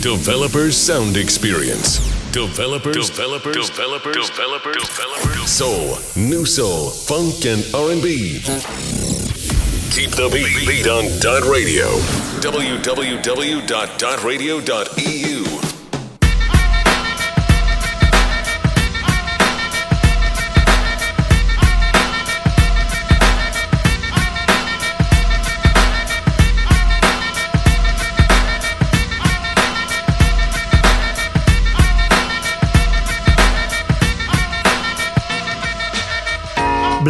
Developers 0.00 0.76
Sound 0.78 1.18
Experience. 1.18 1.98
Developers, 2.32 3.10
developers, 3.10 3.68
developers, 3.68 4.30
developers, 4.30 4.88
developers. 4.88 5.50
Soul, 5.50 5.98
new 6.16 6.46
soul, 6.46 6.88
funk, 6.88 7.44
and 7.44 7.62
R&B. 7.74 8.40
Keep 9.90 10.12
the 10.12 10.30
beat, 10.32 10.66
beat 10.66 10.88
on 10.88 11.04
Dot 11.20 11.44
Radio. 11.44 11.84
www.dotradio.eu. 12.40 15.29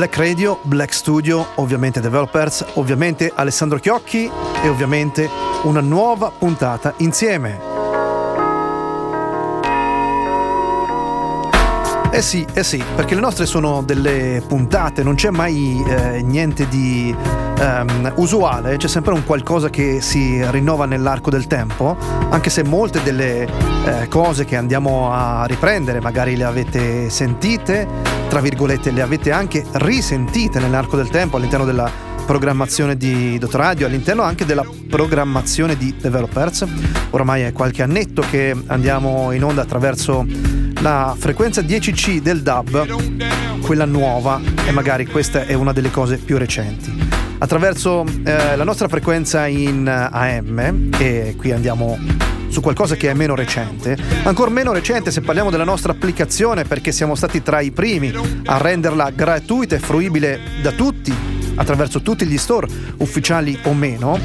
Black 0.00 0.16
Radio, 0.16 0.58
Black 0.62 0.94
Studio, 0.94 1.48
ovviamente 1.56 2.00
Developers, 2.00 2.64
ovviamente 2.76 3.30
Alessandro 3.34 3.78
Chiocchi 3.78 4.30
e 4.62 4.66
ovviamente 4.66 5.28
una 5.64 5.82
nuova 5.82 6.30
puntata 6.30 6.94
insieme. 7.00 7.69
Eh 12.12 12.22
sì, 12.22 12.44
eh 12.54 12.64
sì, 12.64 12.82
perché 12.96 13.14
le 13.14 13.20
nostre 13.20 13.46
sono 13.46 13.82
delle 13.82 14.42
puntate, 14.46 15.04
non 15.04 15.14
c'è 15.14 15.30
mai 15.30 15.80
eh, 15.86 16.22
niente 16.22 16.66
di 16.66 17.14
ehm, 17.56 18.12
usuale, 18.16 18.76
c'è 18.78 18.88
sempre 18.88 19.14
un 19.14 19.24
qualcosa 19.24 19.70
che 19.70 20.00
si 20.00 20.44
rinnova 20.50 20.86
nell'arco 20.86 21.30
del 21.30 21.46
tempo, 21.46 21.96
anche 22.28 22.50
se 22.50 22.64
molte 22.64 23.00
delle 23.04 23.44
eh, 23.44 24.08
cose 24.08 24.44
che 24.44 24.56
andiamo 24.56 25.12
a 25.12 25.44
riprendere 25.46 26.00
magari 26.00 26.34
le 26.34 26.44
avete 26.44 27.08
sentite, 27.10 27.86
tra 28.28 28.40
virgolette, 28.40 28.90
le 28.90 29.02
avete 29.02 29.30
anche 29.30 29.64
risentite 29.70 30.58
nell'arco 30.58 30.96
del 30.96 31.10
tempo 31.10 31.36
all'interno 31.36 31.64
della 31.64 32.09
programmazione 32.26 32.96
di 32.96 33.38
Dottoradio, 33.38 33.86
all'interno 33.86 34.22
anche 34.22 34.44
della 34.44 34.64
programmazione 34.88 35.76
di 35.76 35.94
Developers. 36.00 36.66
Oramai 37.10 37.42
è 37.42 37.52
qualche 37.52 37.82
annetto 37.82 38.22
che 38.28 38.54
andiamo 38.66 39.32
in 39.32 39.44
onda 39.44 39.62
attraverso 39.62 40.26
la 40.80 41.14
frequenza 41.18 41.60
10C 41.60 42.18
del 42.18 42.42
DAB, 42.42 43.60
quella 43.60 43.84
nuova, 43.84 44.40
e 44.66 44.70
magari 44.70 45.06
questa 45.06 45.44
è 45.44 45.54
una 45.54 45.72
delle 45.72 45.90
cose 45.90 46.16
più 46.16 46.38
recenti. 46.38 47.08
Attraverso 47.38 48.04
eh, 48.24 48.56
la 48.56 48.64
nostra 48.64 48.88
frequenza 48.88 49.46
in 49.46 49.88
AM, 49.88 50.90
e 50.98 51.34
qui 51.36 51.52
andiamo 51.52 51.98
su 52.50 52.60
qualcosa 52.60 52.96
che 52.96 53.10
è 53.10 53.14
meno 53.14 53.34
recente, 53.34 53.96
ancora 54.24 54.50
meno 54.50 54.72
recente 54.72 55.10
se 55.10 55.20
parliamo 55.20 55.50
della 55.50 55.64
nostra 55.64 55.92
applicazione 55.92 56.64
perché 56.64 56.92
siamo 56.92 57.14
stati 57.14 57.42
tra 57.42 57.60
i 57.60 57.70
primi 57.70 58.12
a 58.44 58.58
renderla 58.58 59.10
gratuita 59.10 59.76
e 59.76 59.78
fruibile 59.78 60.40
da 60.60 60.72
tutti, 60.72 61.14
attraverso 61.60 62.00
tutti 62.00 62.24
gli 62.24 62.38
store, 62.38 62.66
ufficiali 62.96 63.58
o 63.64 63.74
meno, 63.74 64.18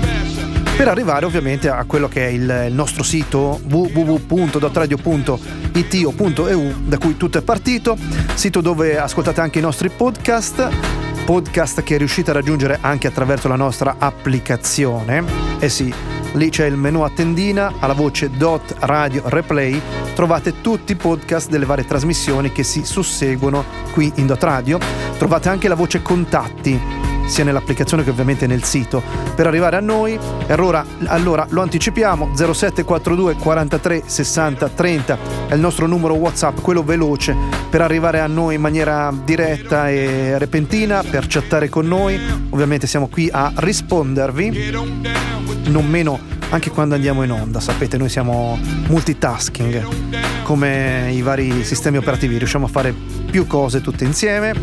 per 0.78 0.88
arrivare 0.88 1.26
ovviamente 1.26 1.68
a 1.70 1.84
quello 1.86 2.08
che 2.08 2.28
è 2.28 2.30
il, 2.30 2.68
nostro 2.72 3.04
sito 3.04 3.60
www.dotradio.it 3.68 6.06
o 6.06 6.14
.eu 6.50 6.74
da 6.86 6.98
cui 6.98 7.18
tutto 7.18 7.38
è 7.38 7.42
partito, 7.42 7.98
sito 8.34 8.62
dove 8.62 8.98
ascoltate 8.98 9.42
anche 9.42 9.60
i 9.60 9.62
nostri 9.62 9.90
podcast 9.90 10.70
podcast 11.26 11.82
che 11.82 11.98
riuscite 11.98 12.30
a 12.30 12.36
raggiungere 12.36 12.78
anche 12.82 13.08
attraverso 13.08 13.48
la 13.48 13.56
nostra 13.56 13.96
applicazione. 13.98 15.24
Eh 15.58 15.70
sì, 15.70 15.92
lì 16.34 16.50
c'è 16.50 16.66
il 16.66 16.76
menu 16.76 17.02
a 17.02 17.10
tendina, 17.10 17.74
alla 17.80 17.94
voce 17.94 18.30
Dot 18.30 18.76
Radio 18.80 19.24
Replay 19.26 19.82
trovate 20.14 20.62
tutti 20.62 20.92
i 20.92 20.96
podcast 20.96 21.50
delle 21.50 21.66
varie 21.66 21.86
trasmissioni 21.86 22.52
che 22.52 22.64
si 22.64 22.86
susseguono 22.86 23.66
qui 23.92 24.12
in 24.16 24.28
Dot 24.28 24.44
Radio. 24.44 24.78
Trovate 25.18 25.50
anche 25.50 25.68
la 25.68 25.76
voce 25.76 26.02
contatti 26.02 27.15
sia 27.26 27.44
nell'applicazione 27.44 28.04
che 28.04 28.10
ovviamente 28.10 28.48
nel 28.48 28.64
sito. 28.64 29.02
Per 29.36 29.48
arrivare 29.48 29.76
a 29.76 29.82
noi 29.82 30.18
allora, 30.48 30.86
allora 31.06 31.46
lo 31.50 31.62
anticipiamo 31.62 32.32
0742 32.36 33.36
43 33.36 34.04
60 34.06 34.70
30 34.70 35.18
è 35.48 35.54
il 35.54 35.60
nostro 35.60 35.88
numero 35.88 36.16
whatsapp 36.16 36.60
quello 36.60 36.84
veloce 36.84 37.36
per 37.70 37.82
arrivare 37.82 38.20
a 38.20 38.28
noi 38.28 38.56
in 38.56 38.62
maniera 38.62 39.14
diretta 39.24 39.90
e 39.90 40.38
repentina 40.38 41.04
per 41.04 41.26
chattare 41.28 41.70
con 41.70 41.86
noi. 41.88 42.20
Ovviamente 42.50 42.88
siamo 42.88 43.08
qui 43.08 43.30
a 43.32 43.52
rispondervi 43.56 44.72
non 45.68 45.88
meno 45.88 46.20
anche 46.50 46.70
quando 46.70 46.96
andiamo 46.96 47.24
in 47.24 47.32
onda. 47.32 47.60
Sapete, 47.60 47.98
noi 47.98 48.10
siamo 48.10 48.58
multitasking 48.88 50.44
come 50.44 51.12
i 51.12 51.22
vari 51.22 51.64
sistemi 51.64 51.98
operativi, 51.98 52.38
riusciamo 52.38 52.66
a 52.66 52.70
fare 52.70 52.94
più 53.30 53.48
cose 53.48 53.82
tutte 53.82 54.04
insieme. 54.04 54.54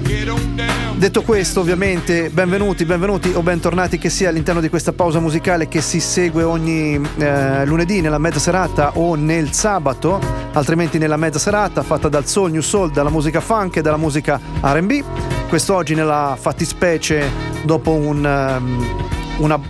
Detto 0.94 1.22
questo, 1.22 1.60
ovviamente, 1.60 2.31
benvenuti, 2.31 2.84
benvenuti 2.84 3.32
o 3.34 3.42
bentornati 3.42 3.98
che 3.98 4.09
sia 4.09 4.28
all'interno 4.28 4.60
di 4.60 4.69
questa 4.69 4.92
pausa 4.92 5.19
musicale 5.19 5.66
che 5.66 5.81
si 5.81 5.98
segue 5.98 6.44
ogni 6.44 7.00
eh, 7.19 7.66
lunedì 7.66 8.00
nella 8.00 8.19
mezza 8.19 8.38
serata 8.38 8.97
o 8.97 9.16
nel 9.16 9.53
sabato, 9.53 10.21
altrimenti 10.53 10.98
nella 10.98 11.16
mezza 11.16 11.41
serata 11.41 11.82
fatta 11.82 12.09
dal 12.09 12.26
soul, 12.26 12.53
new 12.53 12.60
soul, 12.60 12.92
dalla 12.92 13.10
musica 13.10 13.41
funk 13.41 13.76
e 13.76 13.82
dalla 13.82 13.97
musica 13.97 14.41
RB. 14.60 15.03
Quest'oggi 15.48 15.94
nella 15.94 16.37
fattispecie 16.41 17.28
dopo 17.65 17.91
un, 17.91 18.25
um, 18.25 18.87
una 19.38 19.60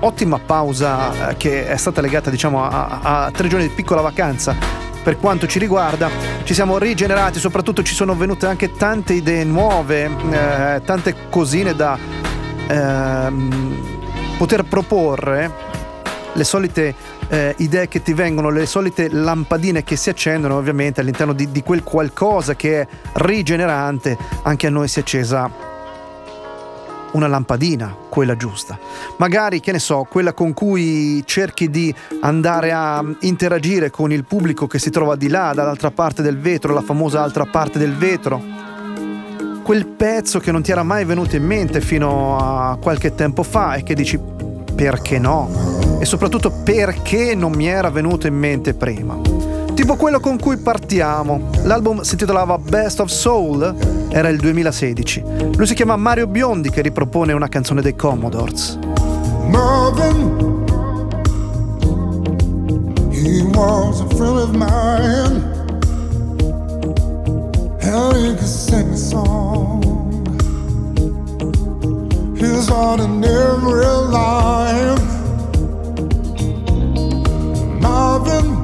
ottima 0.00 0.38
pausa 0.38 1.30
eh, 1.30 1.36
che 1.36 1.66
è 1.66 1.76
stata 1.76 2.00
legata 2.00 2.30
diciamo 2.30 2.64
a, 2.64 3.00
a 3.02 3.30
tre 3.30 3.48
giorni 3.48 3.68
di 3.68 3.74
piccola 3.74 4.00
vacanza. 4.00 4.54
Per 5.02 5.18
quanto 5.18 5.46
ci 5.46 5.58
riguarda 5.58 6.10
ci 6.44 6.52
siamo 6.52 6.76
rigenerati 6.76 7.38
soprattutto 7.38 7.82
ci 7.82 7.94
sono 7.94 8.14
venute 8.14 8.46
anche 8.46 8.72
tante 8.72 9.14
idee 9.14 9.44
nuove 9.44 10.04
eh, 10.04 10.82
tante 10.84 11.14
cosine 11.30 11.74
da 11.74 11.98
eh, 12.68 13.32
poter 14.36 14.64
proporre. 14.64 15.68
Le 16.32 16.44
solite 16.44 16.94
eh, 17.28 17.54
idee 17.58 17.88
che 17.88 18.02
ti 18.02 18.12
vengono, 18.12 18.50
le 18.50 18.66
solite 18.66 19.08
lampadine 19.10 19.82
che 19.82 19.96
si 19.96 20.10
accendono 20.10 20.56
ovviamente 20.56 21.00
all'interno 21.00 21.32
di, 21.32 21.50
di 21.50 21.62
quel 21.62 21.82
qualcosa 21.82 22.54
che 22.54 22.82
è 22.82 22.86
rigenerante, 23.14 24.16
anche 24.42 24.66
a 24.68 24.70
noi 24.70 24.86
si 24.86 25.00
è 25.00 25.02
accesa 25.02 25.69
una 27.12 27.26
lampadina, 27.26 27.94
quella 28.08 28.36
giusta. 28.36 28.78
Magari, 29.18 29.60
che 29.60 29.72
ne 29.72 29.78
so, 29.78 30.06
quella 30.08 30.32
con 30.32 30.52
cui 30.52 31.22
cerchi 31.26 31.70
di 31.70 31.94
andare 32.20 32.72
a 32.72 33.04
interagire 33.20 33.90
con 33.90 34.12
il 34.12 34.24
pubblico 34.24 34.66
che 34.66 34.78
si 34.78 34.90
trova 34.90 35.16
di 35.16 35.28
là, 35.28 35.52
dall'altra 35.54 35.90
parte 35.90 36.22
del 36.22 36.38
vetro, 36.38 36.72
la 36.72 36.82
famosa 36.82 37.22
altra 37.22 37.46
parte 37.46 37.78
del 37.78 37.96
vetro. 37.96 38.42
Quel 39.62 39.86
pezzo 39.86 40.40
che 40.40 40.50
non 40.50 40.62
ti 40.62 40.72
era 40.72 40.82
mai 40.82 41.04
venuto 41.04 41.36
in 41.36 41.44
mente 41.44 41.80
fino 41.80 42.36
a 42.38 42.76
qualche 42.80 43.14
tempo 43.14 43.42
fa 43.42 43.74
e 43.74 43.82
che 43.82 43.94
dici 43.94 44.18
perché 44.74 45.18
no? 45.18 45.48
E 46.00 46.04
soprattutto 46.04 46.50
perché 46.50 47.34
non 47.34 47.52
mi 47.52 47.66
era 47.66 47.90
venuto 47.90 48.26
in 48.26 48.34
mente 48.34 48.74
prima? 48.74 49.18
Tipo 49.74 49.96
quello 49.96 50.18
con 50.18 50.38
cui 50.38 50.56
partiamo. 50.56 51.50
L'album 51.64 52.00
si 52.00 52.12
intitolava 52.12 52.58
Best 52.58 53.00
of 53.00 53.10
Soul, 53.10 53.99
era 54.10 54.28
il 54.28 54.38
2016. 54.38 55.22
Lui 55.56 55.66
si 55.66 55.74
chiama 55.74 55.96
Mario 55.96 56.26
Biondi 56.26 56.70
che 56.70 56.82
ripropone 56.82 57.32
una 57.32 57.48
canzone 57.48 57.80
dei 57.80 57.96
Commodores. 57.96 58.78
Marvin, 59.48 60.64
he 63.10 63.42
was 63.54 64.00
a 64.00 64.06
friend 64.14 64.38
of 64.38 64.50
mine. 64.52 65.58
And 67.82 68.16
he 68.16 68.34
could 68.34 68.46
sing 68.46 68.90
a 68.90 68.96
song. 68.96 69.82
His 72.36 72.68
ordinary 72.68 73.86
life. 74.10 75.02
Marvin. 77.80 78.60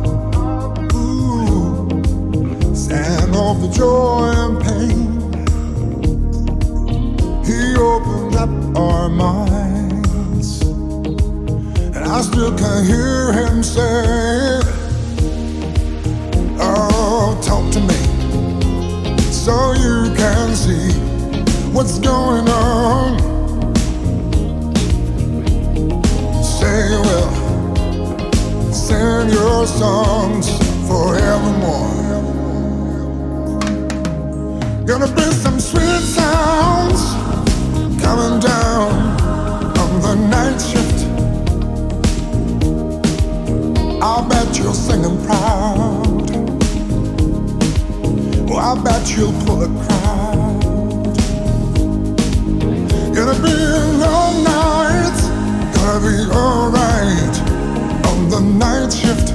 of 3.38 3.60
the 3.60 3.68
joy 3.68 4.32
and 4.34 4.60
pain. 4.62 5.15
Opened 7.96 8.36
up 8.36 8.50
our 8.76 9.08
minds, 9.08 10.60
and 10.60 12.04
I 12.04 12.20
still 12.20 12.54
can 12.54 12.84
hear 12.84 13.32
him 13.32 13.62
say, 13.62 14.60
Oh, 16.60 17.40
talk 17.42 17.72
to 17.72 17.80
me 17.80 17.96
so 19.32 19.72
you 19.72 20.14
can 20.14 20.54
see 20.54 20.92
what's 21.72 21.98
going 21.98 22.46
on. 22.50 23.16
Say 26.44 26.90
will 27.00 27.32
sing 28.74 29.30
your 29.30 29.66
songs 29.66 30.50
forevermore. 30.86 31.96
Gonna 34.84 35.10
be 35.14 35.22
some 35.32 35.58
sweet 35.58 36.02
sounds 36.02 37.15
coming 38.06 38.38
down 38.38 38.88
on 39.82 39.92
the 40.06 40.14
night 40.34 40.58
shift. 40.68 40.98
I 44.00 44.14
bet 44.30 44.48
you're 44.58 44.80
singing 44.86 45.18
proud. 45.26 46.28
Oh, 48.48 48.58
I 48.68 48.72
bet 48.86 49.04
you'll 49.14 49.36
pull 49.42 49.60
a 49.68 49.70
crowd. 49.82 51.16
Gonna 53.16 53.38
be 53.46 53.54
a 53.80 53.84
long 54.04 54.34
night, 54.54 55.18
be 56.06 56.16
alright 56.42 57.36
on 58.10 58.18
the 58.34 58.40
night 58.64 58.92
shift. 59.00 59.28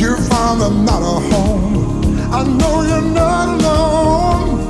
You 0.00 0.16
found 0.30 0.58
another 0.72 1.16
home. 1.30 1.74
I 2.38 2.42
know 2.58 2.76
you're 2.88 3.10
not 3.20 3.48
alone 3.60 4.65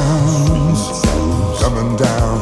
sounds 0.00 1.60
coming 1.62 1.96
down 1.96 2.38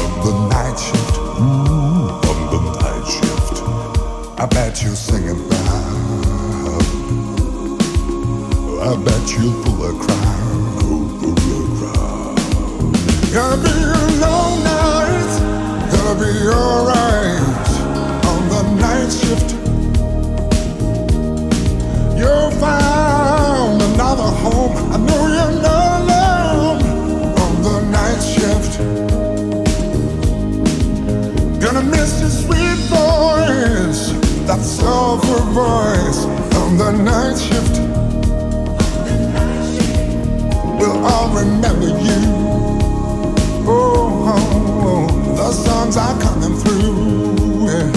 on 0.00 0.24
the 0.24 0.32
night 0.54 0.78
shift. 0.78 1.14
Mm, 1.40 1.68
Ooh, 1.70 2.30
on 2.30 2.38
the 2.52 2.60
night 2.82 3.06
shift. 3.08 3.62
I 4.40 4.46
bet 4.46 4.82
you're 4.82 4.94
singing 4.96 5.48
loud. 5.48 6.82
I 8.82 8.96
bet 9.04 9.24
you'll 9.38 9.71
voice 35.52 36.24
on 36.56 36.78
the 36.78 36.90
night 36.92 37.36
shift. 37.36 37.76
We'll 40.78 41.04
all 41.04 41.28
remember 41.28 41.88
you. 41.88 42.20
Oh, 43.68 44.32
oh, 44.32 44.88
oh, 44.88 45.36
the 45.36 45.52
songs 45.52 45.96
are 45.98 46.18
coming 46.20 46.56
through. 46.62 47.66
yeah. 47.66 47.92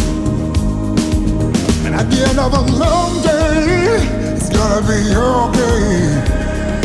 And 1.86 1.96
at 1.96 2.10
the 2.12 2.20
end 2.28 2.40
of 2.40 2.52
a 2.54 2.64
long 2.84 3.22
day, 3.24 4.04
it's 4.36 4.50
gonna 4.50 4.82
be 4.92 5.00
okay 5.16 5.96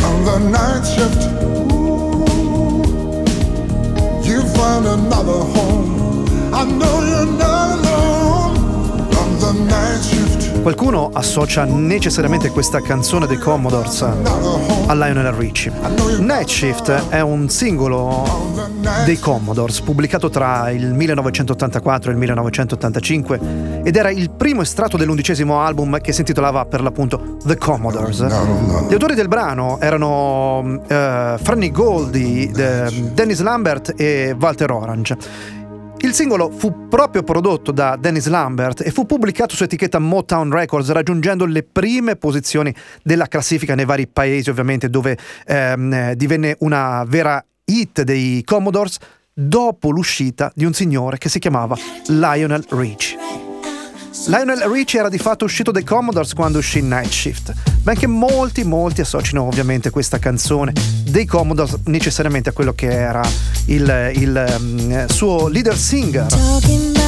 on 0.06 0.18
the 0.28 0.38
night 0.56 0.84
shift. 0.94 1.22
You 4.24 4.40
find 4.54 4.86
another 4.86 5.40
home. 5.54 6.26
I 6.54 6.62
know 6.64 6.96
you're 7.10 7.32
not 7.44 7.68
alone 7.76 8.56
on 9.20 9.30
the 9.40 9.52
night 9.68 10.02
shift. 10.04 10.19
Qualcuno 10.62 11.08
associa 11.12 11.64
necessariamente 11.64 12.50
questa 12.50 12.82
canzone 12.82 13.26
dei 13.26 13.38
Commodores 13.38 14.02
a 14.02 14.94
Lionel 14.94 15.32
Richie. 15.32 15.72
Night 16.18 16.48
Shift 16.48 17.08
è 17.08 17.20
un 17.20 17.48
singolo 17.48 18.68
dei 19.04 19.18
Commodores 19.18 19.80
pubblicato 19.80 20.28
tra 20.28 20.70
il 20.70 20.92
1984 20.92 22.10
e 22.10 22.12
il 22.12 22.18
1985 22.18 23.40
ed 23.82 23.96
era 23.96 24.10
il 24.10 24.30
primo 24.30 24.60
estratto 24.60 24.98
dell'undicesimo 24.98 25.60
album 25.60 25.98
che 26.00 26.12
si 26.12 26.20
intitolava 26.20 26.66
per 26.66 26.82
l'appunto 26.82 27.36
The 27.42 27.56
Commodores. 27.56 28.22
Gli 28.86 28.92
autori 28.92 29.14
del 29.14 29.28
brano 29.28 29.78
erano 29.80 30.82
eh, 30.86 31.36
Franny 31.40 31.70
Goldie, 31.70 32.50
eh, 32.54 33.10
Dennis 33.14 33.40
Lambert 33.40 33.94
e 33.96 34.36
Walter 34.38 34.70
Orange. 34.72 35.58
Il 36.10 36.16
singolo 36.16 36.50
fu 36.50 36.88
proprio 36.88 37.22
prodotto 37.22 37.70
da 37.70 37.94
Dennis 37.94 38.26
Lambert 38.26 38.84
e 38.84 38.90
fu 38.90 39.06
pubblicato 39.06 39.54
su 39.54 39.62
etichetta 39.62 40.00
Motown 40.00 40.50
Records, 40.50 40.90
raggiungendo 40.90 41.44
le 41.44 41.62
prime 41.62 42.16
posizioni 42.16 42.74
della 43.04 43.28
classifica 43.28 43.76
nei 43.76 43.84
vari 43.84 44.08
paesi, 44.08 44.50
ovviamente, 44.50 44.90
dove 44.90 45.16
ehm, 45.46 45.92
eh, 45.92 46.16
divenne 46.16 46.56
una 46.60 47.04
vera 47.06 47.40
hit 47.64 48.02
dei 48.02 48.42
Commodores 48.42 48.96
dopo 49.32 49.90
l'uscita 49.90 50.50
di 50.52 50.64
un 50.64 50.72
signore 50.72 51.16
che 51.16 51.28
si 51.28 51.38
chiamava 51.38 51.76
Lionel 52.08 52.66
Richie. 52.70 53.49
Lionel 54.26 54.58
Richie 54.70 55.00
era 55.00 55.08
di 55.08 55.18
fatto 55.18 55.44
uscito 55.44 55.70
dai 55.70 55.82
Commodores 55.82 56.34
quando 56.34 56.58
uscì 56.58 56.82
Night 56.82 57.10
Shift, 57.10 57.52
benché 57.82 58.06
molti, 58.06 58.64
molti 58.64 59.00
associno 59.00 59.44
ovviamente 59.44 59.90
questa 59.90 60.18
canzone 60.18 60.72
dei 61.04 61.24
Commodores 61.24 61.78
necessariamente 61.84 62.50
a 62.50 62.52
quello 62.52 62.72
che 62.72 62.90
era 62.90 63.22
il, 63.66 64.12
il 64.14 64.56
um, 64.58 65.06
suo 65.06 65.48
leader 65.48 65.76
singer. 65.76 66.99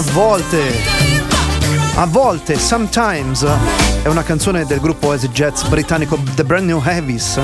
A 0.00 0.12
volte, 0.12 0.72
a 1.96 2.06
volte, 2.06 2.58
sometimes 2.58 3.46
è 4.02 4.08
una 4.08 4.22
canzone 4.22 4.64
del 4.64 4.80
gruppo 4.80 5.12
Easy 5.12 5.28
Jets 5.28 5.68
britannico 5.68 6.18
The 6.34 6.42
Brand 6.42 6.64
New 6.64 6.80
Heavies. 6.82 7.38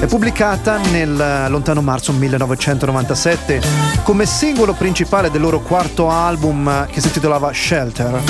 È 0.00 0.06
pubblicata 0.06 0.78
nel 0.90 1.46
lontano 1.48 1.80
marzo 1.82 2.12
1997 2.12 3.62
come 4.02 4.26
singolo 4.26 4.72
principale 4.72 5.30
del 5.30 5.40
loro 5.40 5.60
quarto 5.60 6.10
album 6.10 6.88
che 6.88 7.00
si 7.00 7.06
intitolava 7.06 7.52
Shelter. 7.52 8.20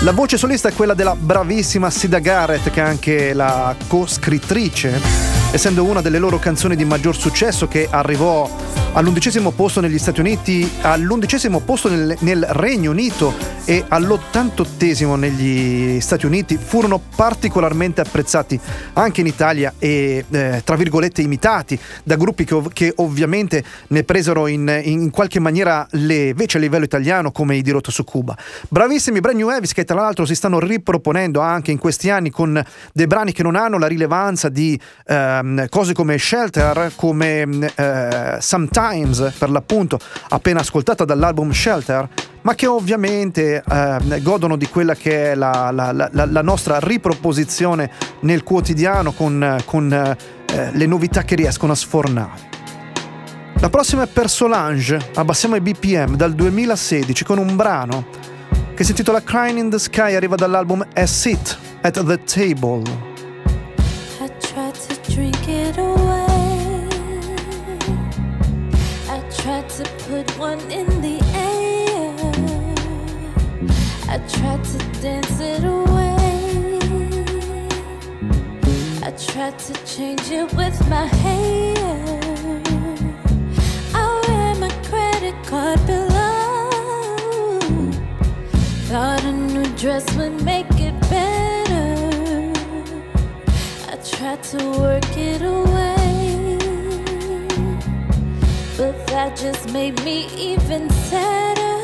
La 0.00 0.10
voce 0.10 0.36
solista 0.36 0.68
è 0.68 0.72
quella 0.72 0.94
della 0.94 1.14
bravissima 1.14 1.88
Sida 1.88 2.18
Garrett, 2.18 2.68
che 2.68 2.80
è 2.80 2.84
anche 2.84 3.32
la 3.32 3.76
co-scrittrice 3.86 5.38
essendo 5.52 5.84
una 5.84 6.00
delle 6.00 6.18
loro 6.18 6.38
canzoni 6.38 6.76
di 6.76 6.84
maggior 6.84 7.16
successo 7.16 7.66
che 7.66 7.88
arrivò 7.90 8.48
all'undicesimo 8.92 9.52
posto 9.52 9.80
negli 9.80 9.98
Stati 9.98 10.20
Uniti, 10.20 10.68
all'undicesimo 10.80 11.60
posto 11.60 11.88
nel, 11.88 12.16
nel 12.20 12.44
Regno 12.50 12.90
Unito 12.90 13.32
e 13.64 13.84
all'ottantottesimo 13.86 15.14
negli 15.14 16.00
Stati 16.00 16.26
Uniti, 16.26 16.56
furono 16.56 17.00
particolarmente 17.14 18.00
apprezzati 18.00 18.58
anche 18.94 19.20
in 19.20 19.28
Italia 19.28 19.74
e 19.78 20.24
eh, 20.28 20.62
tra 20.64 20.74
virgolette 20.74 21.22
imitati 21.22 21.78
da 22.02 22.16
gruppi 22.16 22.44
che, 22.44 22.54
ov- 22.54 22.72
che 22.72 22.92
ovviamente 22.96 23.62
ne 23.88 24.02
presero 24.02 24.48
in, 24.48 24.80
in, 24.84 25.10
qualche 25.10 25.38
maniera 25.38 25.86
le 25.92 26.34
veci 26.34 26.56
a 26.56 26.60
livello 26.60 26.84
italiano 26.84 27.30
come 27.30 27.56
i 27.56 27.62
Dirotto 27.62 27.92
su 27.92 28.02
Cuba. 28.02 28.36
Bravissimi 28.68 29.20
Brand 29.20 29.38
New 29.38 29.50
Evis 29.50 29.72
che 29.72 29.84
tra 29.84 30.00
l'altro 30.00 30.24
si 30.24 30.34
stanno 30.34 30.58
riproponendo 30.58 31.40
anche 31.40 31.70
in 31.70 31.78
questi 31.78 32.10
anni 32.10 32.30
con 32.30 32.60
dei 32.92 33.06
brani 33.06 33.32
che 33.32 33.44
non 33.44 33.54
hanno 33.54 33.78
la 33.78 33.86
rilevanza 33.86 34.48
di 34.48 34.78
ehm, 35.06 35.68
cose 35.68 35.92
come 35.92 36.18
Shelter, 36.18 36.92
come 36.96 37.46
eh, 37.76 38.36
Sometimes 38.40 38.79
per 39.36 39.50
l'appunto 39.50 39.98
appena 40.30 40.60
ascoltata 40.60 41.04
dall'album 41.04 41.50
Shelter 41.50 42.08
ma 42.42 42.54
che 42.54 42.66
ovviamente 42.66 43.62
eh, 43.62 44.22
godono 44.22 44.56
di 44.56 44.66
quella 44.68 44.94
che 44.94 45.32
è 45.32 45.34
la, 45.34 45.70
la, 45.70 45.92
la, 45.92 46.08
la, 46.10 46.42
nostra 46.42 46.78
riproposizione 46.78 47.90
nel 48.20 48.42
quotidiano 48.42 49.12
con, 49.12 49.60
con 49.66 49.92
eh, 49.92 50.16
le 50.72 50.86
novità 50.86 51.22
che 51.22 51.34
riescono 51.34 51.72
a 51.72 51.76
sfornare. 51.76 52.48
La 53.60 53.68
prossima 53.68 54.04
è 54.04 54.06
per 54.06 54.30
Solange, 54.30 55.10
abbassiamo 55.14 55.54
i 55.54 55.60
BPM 55.60 56.16
dal 56.16 56.32
2016 56.32 57.24
con 57.24 57.36
un 57.36 57.56
brano 57.56 58.06
che 58.74 58.84
si 58.84 58.92
intitola 58.92 59.22
Crying 59.22 59.58
in 59.58 59.68
the 59.68 59.78
Sky, 59.78 60.14
arriva 60.14 60.36
dall'album 60.36 60.86
A 60.94 61.06
Sit 61.06 61.58
at 61.82 62.02
the 62.02 62.18
Table. 62.24 62.82
I 64.18 64.30
tried 64.38 64.72
to 64.72 65.12
drink 65.12 65.46
it 65.46 65.76
away. 65.76 65.99
Tried 69.42 69.68
to 69.70 69.84
put 70.06 70.38
one 70.38 70.60
in 70.70 70.86
the 71.00 71.18
air. 71.34 72.14
I 74.06 74.18
tried 74.36 74.62
to 74.64 74.78
dance 75.00 75.40
it 75.40 75.64
away. 75.64 76.78
I 79.02 79.10
tried 79.12 79.58
to 79.58 79.72
change 79.86 80.30
it 80.30 80.52
with 80.52 80.78
my 80.90 81.06
hair. 81.06 81.74
Oh, 83.94 84.20
I 84.22 84.28
ran 84.28 84.60
my 84.60 84.72
credit 84.90 85.36
card 85.46 85.80
below. 85.86 86.70
Thought 88.88 89.24
a 89.24 89.32
new 89.32 89.68
dress 89.76 90.04
would 90.16 90.42
make 90.42 90.70
it 90.72 91.00
better. 91.08 91.96
I 93.88 93.96
tried 94.12 94.42
to 94.52 94.58
work 94.78 95.16
it 95.16 95.40
away, 95.40 95.89
but 98.80 99.06
that 99.08 99.36
just 99.36 99.70
made 99.74 100.02
me 100.04 100.26
even 100.34 100.88
sadder. 100.88 101.76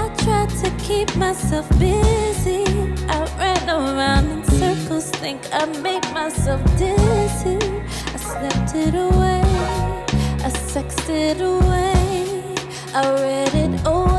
I 0.00 0.04
tried 0.24 0.48
to 0.62 0.70
keep 0.82 1.14
myself 1.16 1.68
busy. 1.78 2.64
I 3.06 3.18
ran 3.38 3.68
around 3.68 4.26
in 4.30 4.42
circles, 4.44 5.10
think 5.10 5.42
I 5.52 5.66
made 5.82 6.06
myself 6.14 6.62
dizzy. 6.78 7.58
I 8.14 8.16
slept 8.16 8.74
it 8.74 8.94
away, 8.94 9.42
I 10.42 10.48
sexed 10.72 11.10
it 11.10 11.42
away, 11.42 12.42
I 12.94 13.02
read 13.20 13.54
it 13.54 13.86
away. 13.86 14.15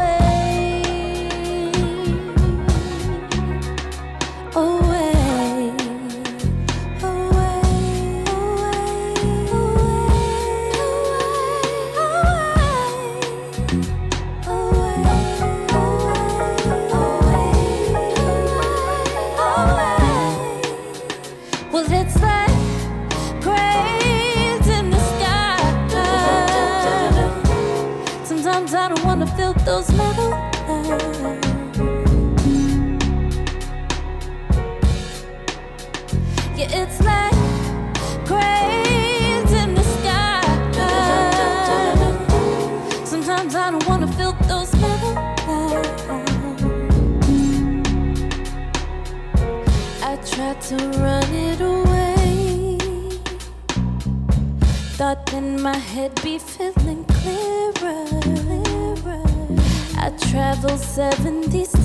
I 60.57 60.59
traveled 60.59 60.79
70 60.79 61.65
states. 61.65 61.77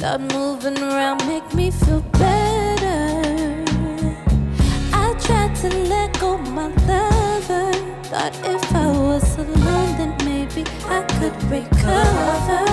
Thought 0.00 0.20
moving 0.32 0.82
around 0.82 1.24
make 1.28 1.54
me 1.54 1.70
feel 1.70 2.00
better. 2.18 3.62
I 4.92 5.14
tried 5.20 5.54
to 5.56 5.68
let 5.68 6.18
go 6.18 6.38
my 6.38 6.66
lover. 6.88 7.72
Thought 8.02 8.34
if 8.44 8.74
I 8.74 8.88
was 8.90 9.38
alone, 9.38 9.96
then 9.96 10.16
maybe 10.24 10.64
I 10.88 11.02
could 11.20 11.40
recover. 11.44 12.66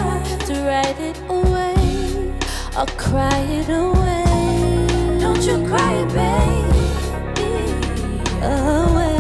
To 0.48 0.54
write 0.66 1.00
it 1.00 1.20
away 1.30 2.34
or 2.76 2.88
cry 2.98 3.42
it 3.60 3.70
away. 3.70 5.20
Don't 5.20 5.44
you 5.44 5.68
cry, 5.68 6.04
baby. 6.16 6.64
Away. 8.42 9.17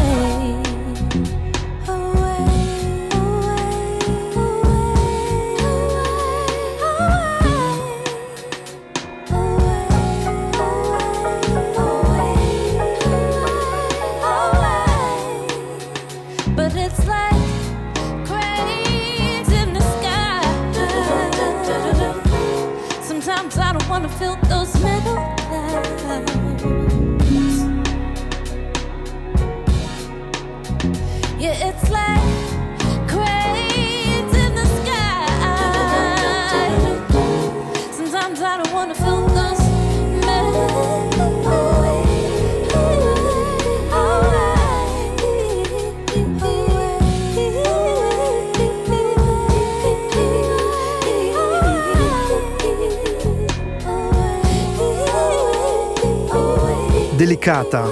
Delicata, 57.47 57.87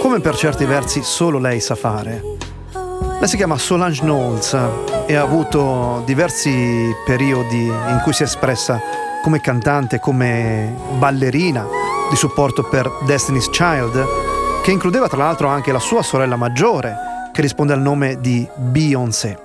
come 0.00 0.20
per 0.20 0.34
certi 0.36 0.64
versi 0.64 1.02
solo 1.02 1.38
lei 1.38 1.60
sa 1.60 1.74
fare. 1.74 2.22
Lei 2.72 3.28
si 3.28 3.36
chiama 3.36 3.58
Solange 3.58 4.00
Knowles 4.00 4.56
e 5.04 5.14
ha 5.14 5.20
avuto 5.20 6.02
diversi 6.06 6.94
periodi 7.04 7.66
in 7.66 8.00
cui 8.02 8.14
si 8.14 8.22
è 8.22 8.24
espressa 8.24 8.80
come 9.22 9.42
cantante, 9.42 10.00
come 10.00 10.74
ballerina 10.96 11.66
di 12.08 12.16
supporto 12.16 12.62
per 12.62 12.90
Destiny's 13.04 13.50
Child, 13.50 14.02
che 14.62 14.70
includeva 14.70 15.08
tra 15.08 15.18
l'altro 15.18 15.48
anche 15.48 15.72
la 15.72 15.78
sua 15.78 16.02
sorella 16.02 16.36
maggiore, 16.36 16.96
che 17.32 17.42
risponde 17.42 17.74
al 17.74 17.82
nome 17.82 18.18
di 18.18 18.48
Beyoncé. 18.54 19.38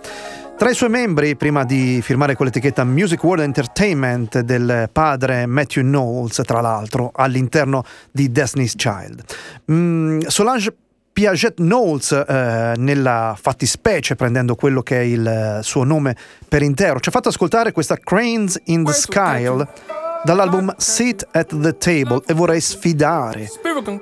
Tra 0.61 0.69
i 0.69 0.75
suoi 0.75 0.91
membri, 0.91 1.35
prima 1.35 1.63
di 1.63 2.03
firmare 2.03 2.35
con 2.35 2.45
l'etichetta 2.45 2.83
Music 2.83 3.23
World 3.23 3.41
Entertainment 3.41 4.41
del 4.41 4.89
padre 4.91 5.47
Matthew 5.47 5.81
Knowles, 5.81 6.39
tra 6.45 6.61
l'altro, 6.61 7.09
all'interno 7.15 7.83
di 8.11 8.31
Destiny's 8.31 8.75
Child. 8.75 9.23
Mm, 9.71 10.19
Solange 10.27 10.71
Piaget 11.11 11.55
Knowles, 11.55 12.11
eh, 12.11 12.73
nella 12.77 13.35
fattispecie, 13.41 14.15
prendendo 14.15 14.53
quello 14.53 14.83
che 14.83 14.97
è 14.97 15.03
il 15.03 15.59
suo 15.63 15.83
nome 15.83 16.15
per 16.47 16.61
intero, 16.61 16.99
ci 16.99 17.09
ha 17.09 17.11
fatto 17.11 17.29
ascoltare 17.29 17.71
questa 17.71 17.97
Cranes 17.97 18.61
in 18.65 18.83
the 18.83 18.93
Sky 18.93 19.51
dall'album 20.23 20.75
Sit 20.77 21.27
at 21.31 21.59
the 21.59 21.75
Table 21.75 22.21
e 22.27 22.35
vorrei 22.35 22.61
sfidare 22.61 23.49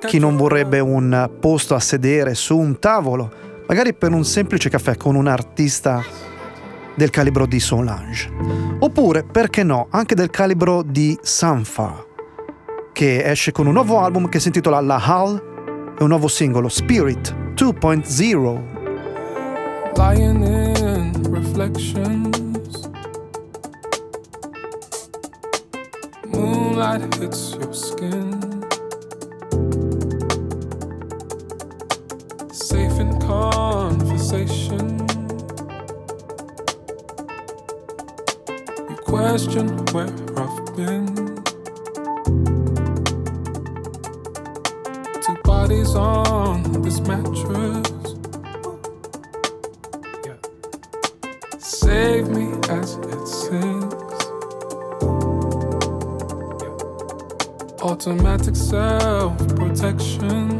chi 0.05 0.19
non 0.19 0.35
vorrebbe 0.35 0.81
un 0.81 1.29
posto 1.39 1.73
a 1.73 1.79
sedere 1.79 2.35
su 2.35 2.57
un 2.57 2.79
tavolo, 2.79 3.31
magari 3.65 3.93
per 3.93 4.11
un 4.11 4.25
semplice 4.25 4.67
caffè 4.67 4.97
con 4.97 5.15
un 5.15 5.27
artista 5.27 6.27
del 6.99 7.09
calibro 7.12 7.45
di 7.45 7.62
Solange. 7.62 8.29
Oppure, 8.79 9.23
perché 9.23 9.63
no, 9.63 9.88
anche 9.89 10.15
del 10.15 10.29
calibro 10.29 10.83
di 10.83 11.17
Sanfa, 11.21 12.05
che 12.91 13.23
esce 13.23 13.53
con 13.53 13.67
un 13.67 13.73
nuovo 13.73 14.01
album 14.01 14.27
che 14.27 14.41
si 14.41 14.47
intitola 14.47 14.81
La 14.81 15.01
Hall 15.01 15.93
e 15.97 16.03
un 16.03 16.09
nuovo 16.09 16.27
singolo, 16.27 16.67
Spirit 16.67 17.33
2.0. 17.55 18.77
Lying 19.95 20.43
in 20.45 21.13
reflections. 21.31 22.89
Moonlight 26.27 27.15
hits 27.15 27.55
your 27.62 27.73
skin. 27.73 28.65
Safe 32.51 32.99
in 32.99 33.17
conversation. 33.19 34.98
Question 39.29 39.67
where 39.93 40.07
I've 40.37 40.75
been. 40.75 41.05
Two 45.21 45.37
bodies 45.43 45.93
on 45.93 46.63
this 46.81 46.99
mattress. 47.01 48.15
Save 51.59 52.29
me 52.29 52.47
as 52.69 52.95
it 52.95 53.27
sinks. 53.27 54.25
Automatic 57.83 58.55
self 58.55 59.37
protection. 59.55 60.57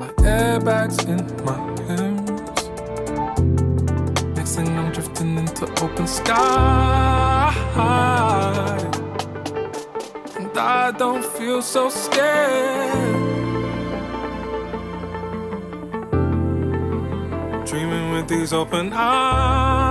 Like 0.00 0.16
airbags 0.26 1.06
in 1.06 1.19
And 10.36 10.56
I 10.56 10.92
don't 10.96 11.24
feel 11.24 11.60
so 11.60 11.90
scared. 11.90 12.90
Dreaming 17.66 18.12
with 18.12 18.28
these 18.28 18.52
open 18.52 18.92
eyes. 18.92 19.89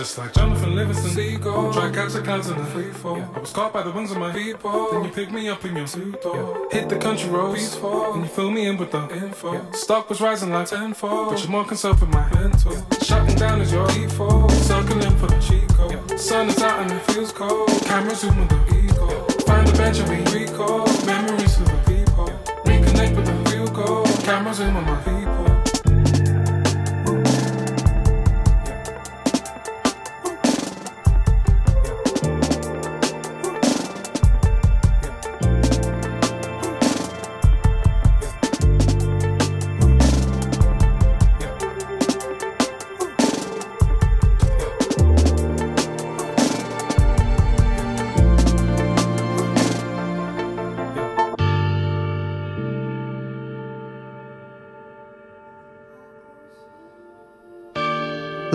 Just 0.00 0.16
like 0.16 0.32
Jonathan 0.32 0.74
Livingston, 0.74 1.10
Seagull. 1.10 1.74
Try 1.74 1.90
catch 1.92 2.14
the 2.14 2.22
clouds 2.22 2.48
in 2.48 2.58
a 2.58 2.64
free 2.64 2.90
fall. 2.90 3.18
Yeah. 3.18 3.28
I 3.34 3.38
was 3.40 3.52
caught 3.52 3.70
by 3.70 3.82
the 3.82 3.90
wings 3.90 4.10
of 4.10 4.16
my 4.16 4.32
people. 4.32 4.88
Then 4.92 5.04
you 5.04 5.10
picked 5.10 5.30
me 5.30 5.46
up 5.50 5.62
in 5.66 5.76
your 5.76 5.86
suit. 5.86 6.16
Yeah. 6.24 6.54
Hit 6.70 6.88
the 6.88 6.96
country 6.96 7.28
roads. 7.28 7.60
Peaceful. 7.60 8.14
And 8.14 8.22
you 8.22 8.28
fill 8.30 8.50
me 8.50 8.66
in 8.66 8.78
with 8.78 8.92
the 8.92 9.02
info. 9.14 9.52
Yeah. 9.52 9.70
Stock 9.72 10.08
was 10.08 10.22
rising 10.22 10.52
like 10.52 10.68
tenfold. 10.68 11.32
But 11.32 11.42
you're 11.42 11.50
more 11.50 11.66
concerned 11.66 12.00
with 12.00 12.08
my 12.08 12.26
mental. 12.32 12.72
Yeah. 12.72 12.98
Shutting 13.02 13.36
down 13.36 13.60
is 13.60 13.72
your 13.72 13.86
default. 13.88 14.50
Circling 14.52 15.18
for 15.18 15.26
the 15.26 15.38
Chico. 15.38 15.90
Yeah. 15.90 16.16
Sun 16.16 16.48
is 16.48 16.62
out 16.62 16.80
and 16.80 16.92
it 16.92 17.02
feels 17.12 17.30
cold. 17.30 17.68
Camera 17.84 18.14
zooming 18.14 18.48
the 18.48 18.82
ego. 18.82 19.06
Find 19.44 19.68
the 19.68 19.76
bench 19.76 19.98
and 19.98 20.08
we 20.08 20.40
recall. 20.40 20.86
Memories 21.04 21.58
of 21.60 21.66
the 21.66 21.92
people. 21.92 22.24
Reconnect 22.64 23.16
with 23.16 23.26
the 23.26 23.50
real 23.50 23.68
goal. 23.68 24.06
Camera 24.24 24.54
zoom 24.54 24.78
on 24.78 24.84
my 24.86 24.96
people. 25.02 25.19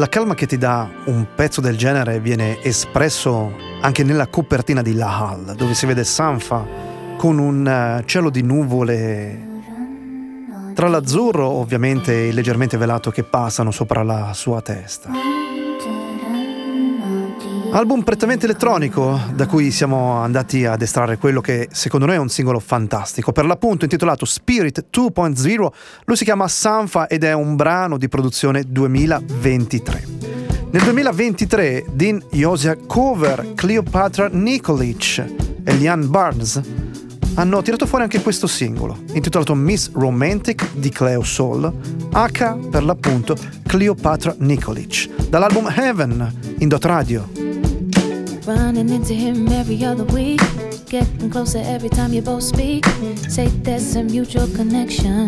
La 0.06 0.12
calma 0.12 0.36
che 0.36 0.46
ti 0.46 0.60
dà 0.60 0.88
un 1.06 1.26
pezzo 1.34 1.62
del 1.62 1.76
genere 1.78 2.20
viene 2.20 2.62
espresso 2.62 3.52
anche 3.82 4.04
nella 4.04 4.28
copertina 4.28 4.84
di 4.84 4.94
La 4.94 5.18
Hall, 5.18 5.56
dove 5.56 5.74
si 5.74 5.88
vede 5.88 6.04
Sanfa 6.04 6.64
con 7.18 7.40
un 7.40 7.68
eh, 7.68 8.04
cielo 8.06 8.30
di 8.30 8.44
nuvole 8.44 9.48
tra 10.76 10.90
l'azzurro 10.90 11.48
ovviamente 11.48 12.28
e 12.28 12.32
leggermente 12.32 12.78
velato 12.78 13.10
che 13.10 13.24
passano 13.24 13.72
sopra 13.72 14.04
la 14.04 14.32
sua 14.36 14.62
testa. 14.62 15.35
Album 17.72 18.04
prettamente 18.04 18.46
elettronico 18.46 19.20
da 19.34 19.48
cui 19.48 19.72
siamo 19.72 20.14
andati 20.22 20.66
ad 20.66 20.82
estrarre 20.82 21.18
quello 21.18 21.42
che 21.42 21.68
secondo 21.72 22.06
noi 22.06 22.16
è 22.16 22.20
un 22.20 22.30
singolo 22.30 22.60
fantastico. 22.60 23.32
Per 23.32 23.46
l'appunto 23.46 23.84
intitolato 23.84 24.26
Spirit 24.26 24.86
2.0, 24.92 25.68
lui 26.06 26.16
si 26.16 26.24
chiama 26.24 26.48
Sanfa 26.48 27.08
ed 27.08 27.24
è 27.24 27.34
un 27.34 27.56
brano 27.56 27.98
di 27.98 28.08
produzione 28.08 28.64
2023. 28.66 30.04
Nel 30.72 30.84
2023 30.84 31.86
Dean 31.92 32.22
Yosia 32.32 32.78
cover 32.88 33.54
Cleopatra 33.56 34.30
Nikolic 34.32 35.26
e 35.64 35.74
Lian 35.74 36.10
Barnes 36.10 36.62
hanno 37.36 37.62
tirato 37.62 37.86
fuori 37.86 38.04
anche 38.04 38.22
questo 38.22 38.48
singolo, 38.48 38.98
intitolato 39.14 39.54
Miss 39.56 39.92
Romantic 39.92 40.74
di 40.74 40.90
Cleo 40.90 41.24
Soul, 41.24 41.72
H 42.12 42.70
per 42.70 42.84
l'appunto 42.84 43.36
Cleopatra 43.64 44.36
Nikolic, 44.38 45.28
dall'album 45.28 45.70
Heaven 45.76 46.56
in 46.60 46.68
Dot 46.70 46.86
Radio. 46.86 47.45
Running 48.46 48.90
into 48.90 49.16
him 49.16 49.48
every 49.48 49.84
other 49.84 50.04
week. 50.04 50.40
Getting 50.86 51.32
closer 51.32 51.64
every 51.66 51.90
time 51.90 52.14
you 52.14 52.22
both 52.22 52.44
speak. 52.44 52.86
Say 53.28 53.48
there's 53.48 53.96
a 53.96 54.04
mutual 54.04 54.48
connection. 54.56 55.28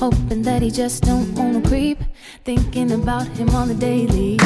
Hoping 0.00 0.42
that 0.42 0.62
he 0.62 0.72
just 0.72 1.04
don't 1.04 1.32
wanna 1.36 1.62
creep. 1.62 1.98
Thinking 2.44 2.90
about 2.90 3.28
him 3.28 3.50
on 3.50 3.68
the 3.68 3.74
daily. 3.74 4.36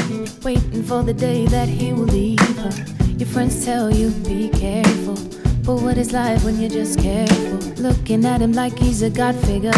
Waiting 0.42 0.82
for 0.82 1.02
the 1.02 1.14
day 1.14 1.46
that 1.46 1.68
he 1.68 1.94
will 1.94 2.04
leave 2.04 2.40
her. 2.58 2.72
Your 3.16 3.28
friends 3.28 3.64
tell 3.64 3.90
you 3.90 4.10
be 4.10 4.50
careful. 4.50 5.16
But 5.64 5.80
what 5.80 5.96
is 5.96 6.12
life 6.12 6.44
when 6.44 6.60
you're 6.60 6.68
just 6.68 6.98
careful? 6.98 7.58
Looking 7.82 8.26
at 8.26 8.42
him 8.42 8.52
like 8.52 8.78
he's 8.78 9.00
a 9.00 9.08
god 9.08 9.34
figure. 9.46 9.72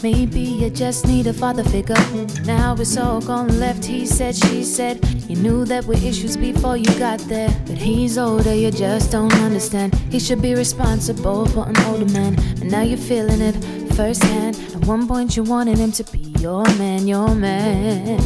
Maybe 0.00 0.40
you 0.40 0.70
just 0.70 1.08
need 1.08 1.26
a 1.26 1.32
father 1.32 1.64
figure. 1.64 1.96
Now 2.44 2.76
it's 2.78 2.96
all 2.96 3.20
gone 3.20 3.58
left. 3.58 3.84
He 3.84 4.06
said, 4.06 4.36
she 4.36 4.62
said. 4.62 5.04
You 5.28 5.34
knew 5.36 5.64
that 5.64 5.84
were 5.86 5.94
issues 5.94 6.36
before 6.36 6.76
you 6.76 6.92
got 6.98 7.18
there. 7.20 7.50
But 7.66 7.78
he's 7.78 8.16
older, 8.16 8.54
you 8.54 8.70
just 8.70 9.10
don't 9.10 9.34
understand. 9.34 9.96
He 10.10 10.20
should 10.20 10.40
be 10.40 10.54
responsible 10.54 11.46
for 11.46 11.68
an 11.68 11.76
older 11.86 12.12
man. 12.12 12.36
But 12.58 12.68
now 12.68 12.82
you're 12.82 12.96
feeling 12.96 13.40
it 13.40 13.56
firsthand. 13.94 14.56
At 14.76 14.86
one 14.86 15.08
point, 15.08 15.36
you 15.36 15.42
wanted 15.42 15.78
him 15.78 15.90
to 15.90 16.04
be 16.04 16.18
your 16.38 16.62
man, 16.76 17.08
your 17.08 17.34
man. 17.34 18.20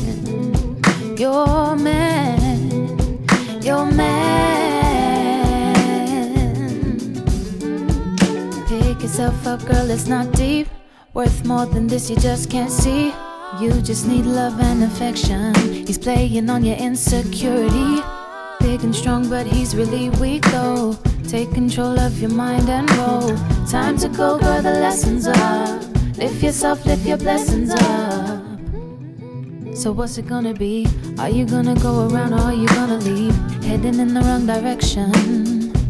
Your 1.17 1.75
man, 1.77 3.25
your 3.63 3.87
man. 3.87 4.53
Pick 8.69 9.03
yourself 9.03 9.47
up, 9.47 9.65
girl, 9.65 9.91
it's 9.91 10.07
not 10.07 10.31
deep. 10.33 10.69
Worth 11.15 11.45
more 11.45 11.67
than 11.67 11.89
this, 11.89 12.09
you 12.09 12.17
just 12.17 12.49
can't 12.49 12.71
see. 12.71 13.13
You 13.61 13.83
just 13.83 14.07
need 14.07 14.25
love 14.25 14.59
and 14.59 14.83
affection. 14.83 15.55
He's 15.87 15.99
playing 15.99 16.49
on 16.49 16.65
your 16.65 16.79
insecurity. 16.79 18.01
Big 18.61 18.83
and 18.83 18.97
strong, 18.97 19.29
but 19.29 19.47
he's 19.47 19.77
really 19.77 20.09
weak 20.09 20.43
though. 20.53 20.97
Take 21.29 21.53
control 21.53 22.01
of 22.01 22.19
your 22.19 22.31
mind 22.31 22.71
and 22.71 22.91
roll. 22.93 23.37
Time 23.69 23.99
to 23.99 24.09
go, 24.09 24.39
girl, 24.39 24.63
the 24.63 24.73
lessons 24.73 25.27
up. 25.27 25.83
Lift 26.17 26.43
yourself, 26.43 26.87
lift 26.87 27.05
your 27.05 27.19
blessings 27.19 27.73
up. 27.73 28.43
So 29.77 29.93
what's 29.93 30.17
it 30.17 30.27
gonna 30.27 30.55
be? 30.55 30.87
Are 31.19 31.29
you 31.29 31.45
gonna 31.45 31.75
go 31.75 32.09
around 32.09 32.33
or 32.33 32.41
are 32.41 32.55
you 32.55 32.69
gonna 32.69 32.97
leave? 32.97 33.37
Heading 33.65 34.01
in 34.01 34.15
the 34.15 34.23
wrong 34.23 34.47
direction. 34.47 35.13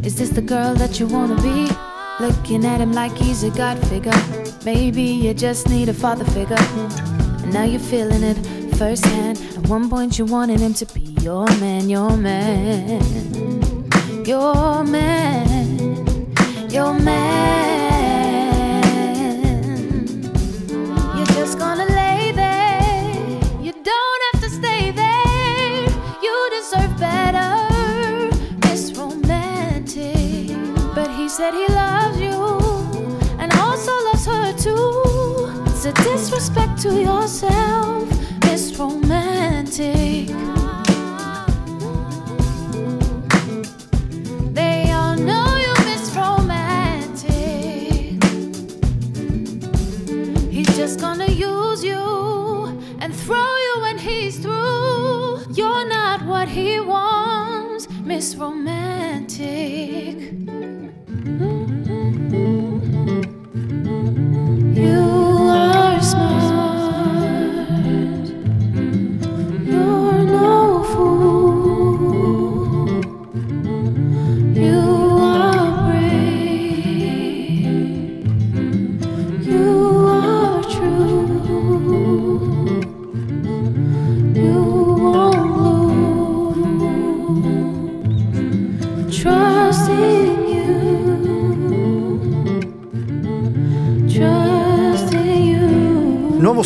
Is 0.04 0.16
this 0.16 0.30
the 0.30 0.42
girl 0.42 0.74
that 0.74 0.98
you 0.98 1.06
wanna 1.06 1.40
be? 1.40 1.70
Looking 2.20 2.64
at 2.64 2.81
him 2.81 2.92
like 2.92 3.12
he's 3.16 3.42
a 3.42 3.51
god 3.51 3.79
figure. 3.88 4.12
Maybe 4.64 5.03
you 5.03 5.35
just 5.35 5.68
need 5.68 5.88
a 5.88 5.94
father 5.94 6.25
figure. 6.27 6.57
And 6.59 7.53
now 7.53 7.64
you're 7.64 7.81
feeling 7.81 8.22
it 8.22 8.37
firsthand. 8.77 9.38
At 9.57 9.68
one 9.68 9.88
point 9.88 10.18
you 10.18 10.25
wanted 10.25 10.61
him 10.61 10.75
to 10.75 10.87
be 10.87 11.01
your 11.22 11.46
man, 11.59 11.88
your 11.88 12.16
man. 12.16 13.03
Your 14.25 14.85
man, 14.85 16.70
your 16.70 16.94
man. 16.94 17.71
Said 31.32 31.54
he 31.54 31.66
loves 31.68 32.20
you 32.20 32.36
and 33.38 33.50
also 33.54 33.90
loves 34.04 34.26
her 34.26 34.52
too. 34.52 35.64
It's 35.66 35.86
a 35.86 35.92
disrespect 35.92 36.78
to 36.82 37.00
yourself. 37.00 38.06
It's 38.52 38.78
romantic. 38.78 40.28
They 44.52 44.92
all 44.92 45.16
know 45.16 45.48
you 45.66 45.74
miss 45.86 46.14
romantic. 46.14 47.32
He's 50.52 50.76
just 50.76 51.00
gonna 51.00 51.30
use 51.30 51.82
you 51.82 52.04
and 53.00 53.16
throw 53.16 53.56
you 53.66 53.80
when 53.80 53.96
he's 53.96 54.38
through. 54.38 55.46
You're 55.54 55.88
not 55.88 56.26
what 56.26 56.48
he 56.48 56.78
wants, 56.78 57.88
Miss 58.04 58.36
Romantic. 58.36 59.81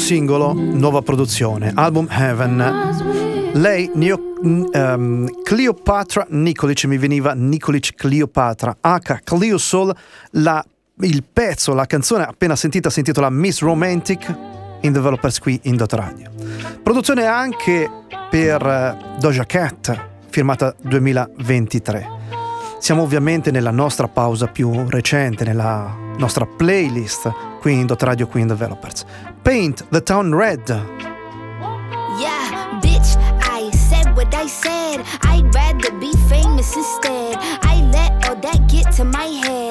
Singolo, 0.07 0.53
nuova 0.53 1.03
produzione, 1.03 1.73
album 1.75 2.07
Heaven. 2.09 3.51
Lei, 3.55 3.91
Neo- 3.95 4.37
ehm, 4.71 5.43
Cleopatra 5.43 6.25
Nikolic, 6.29 6.85
mi 6.85 6.97
veniva 6.97 7.33
Nikolic 7.35 7.97
Cleopatra, 7.97 8.77
H. 8.83 9.23
Cleo 9.25 9.59
Soul, 9.59 9.93
la- 10.31 10.65
il 11.01 11.25
pezzo, 11.25 11.75
la 11.75 11.87
canzone 11.87 12.23
appena 12.23 12.55
sentita 12.55 12.89
si 12.89 13.01
intitola 13.01 13.29
Miss 13.31 13.61
Romantic 13.63 14.33
in 14.83 14.93
Developers 14.93 15.41
qui 15.41 15.59
in 15.65 15.75
Dot 15.75 15.93
Radio. 15.95 16.31
Produzione 16.85 17.25
anche 17.27 17.91
per 18.31 18.65
eh, 18.65 19.19
Doja 19.19 19.43
Cat, 19.45 20.05
firmata 20.31 20.73
2023. 20.83 22.15
Siamo 22.79 23.03
ovviamente 23.03 23.51
nella 23.51 23.73
nostra 23.73 24.07
pausa 24.07 24.47
più 24.47 24.89
recente, 24.89 25.43
nella 25.43 25.93
nostra 26.17 26.47
playlist 26.47 27.59
qui 27.59 27.73
in 27.73 27.87
Dot 27.87 28.05
Radio 28.05 28.29
qui 28.29 28.43
in 28.43 28.47
Developers. 28.47 29.05
Paint 29.47 29.89
the 29.93 30.01
Town 30.01 30.35
Red. 30.35 30.69
Yeah, 30.69 30.81
bitch, 32.83 33.15
I 33.45 33.71
said 33.71 34.17
what 34.17 34.35
I 34.35 34.49
said. 34.49 35.05
I'd 35.23 35.55
rather 35.55 35.93
be 36.01 36.13
famous 36.29 36.75
instead. 36.75 37.37
I 37.39 37.81
let 37.93 38.29
all 38.29 38.35
that 38.41 38.69
get 38.69 38.91
to 38.95 39.05
my 39.05 39.27
head. 39.27 39.66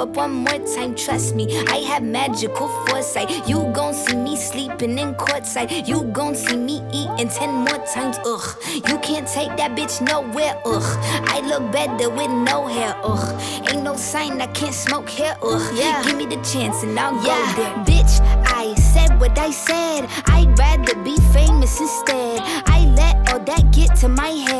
Up 0.00 0.16
one 0.16 0.32
more 0.32 0.58
time, 0.74 0.94
trust 0.94 1.34
me. 1.34 1.44
I 1.68 1.76
have 1.90 2.02
magical 2.02 2.68
foresight. 2.86 3.46
You 3.46 3.70
gon' 3.74 3.92
see 3.92 4.16
me 4.16 4.34
sleeping 4.36 4.98
in 4.98 5.14
courtside. 5.14 5.86
You 5.86 6.04
gon' 6.04 6.34
see 6.34 6.56
me 6.56 6.82
eating 6.92 7.28
ten 7.28 7.50
more 7.66 7.84
times, 7.86 8.16
ugh. 8.24 8.56
You 8.88 8.98
can't 8.98 9.28
take 9.28 9.56
that 9.58 9.76
bitch 9.76 10.00
nowhere, 10.00 10.60
ugh. 10.64 10.88
I 11.28 11.40
look 11.46 11.70
better 11.70 12.08
with 12.08 12.30
no 12.30 12.66
hair, 12.66 12.94
ugh. 13.04 13.40
Ain't 13.70 13.82
no 13.82 13.96
sign 13.96 14.40
I 14.40 14.46
can't 14.48 14.74
smoke 14.74 15.08
here, 15.08 15.36
ugh. 15.42 15.74
Yeah. 15.74 16.02
Give 16.02 16.16
me 16.16 16.26
the 16.26 16.40
chance 16.42 16.82
and 16.82 16.98
I'll 16.98 17.14
yeah. 17.24 17.54
go 17.56 17.62
there. 17.62 17.74
Bitch, 17.84 18.14
I 18.46 18.74
said 18.74 19.20
what 19.20 19.38
I 19.38 19.50
said. 19.50 20.06
I'd 20.26 20.58
rather 20.58 20.94
be 21.02 21.16
famous 21.32 21.78
instead. 21.78 22.40
I 22.66 22.86
let 22.96 23.32
all 23.32 23.40
that 23.40 23.70
get 23.72 23.96
to 23.96 24.08
my 24.08 24.28
head. 24.28 24.59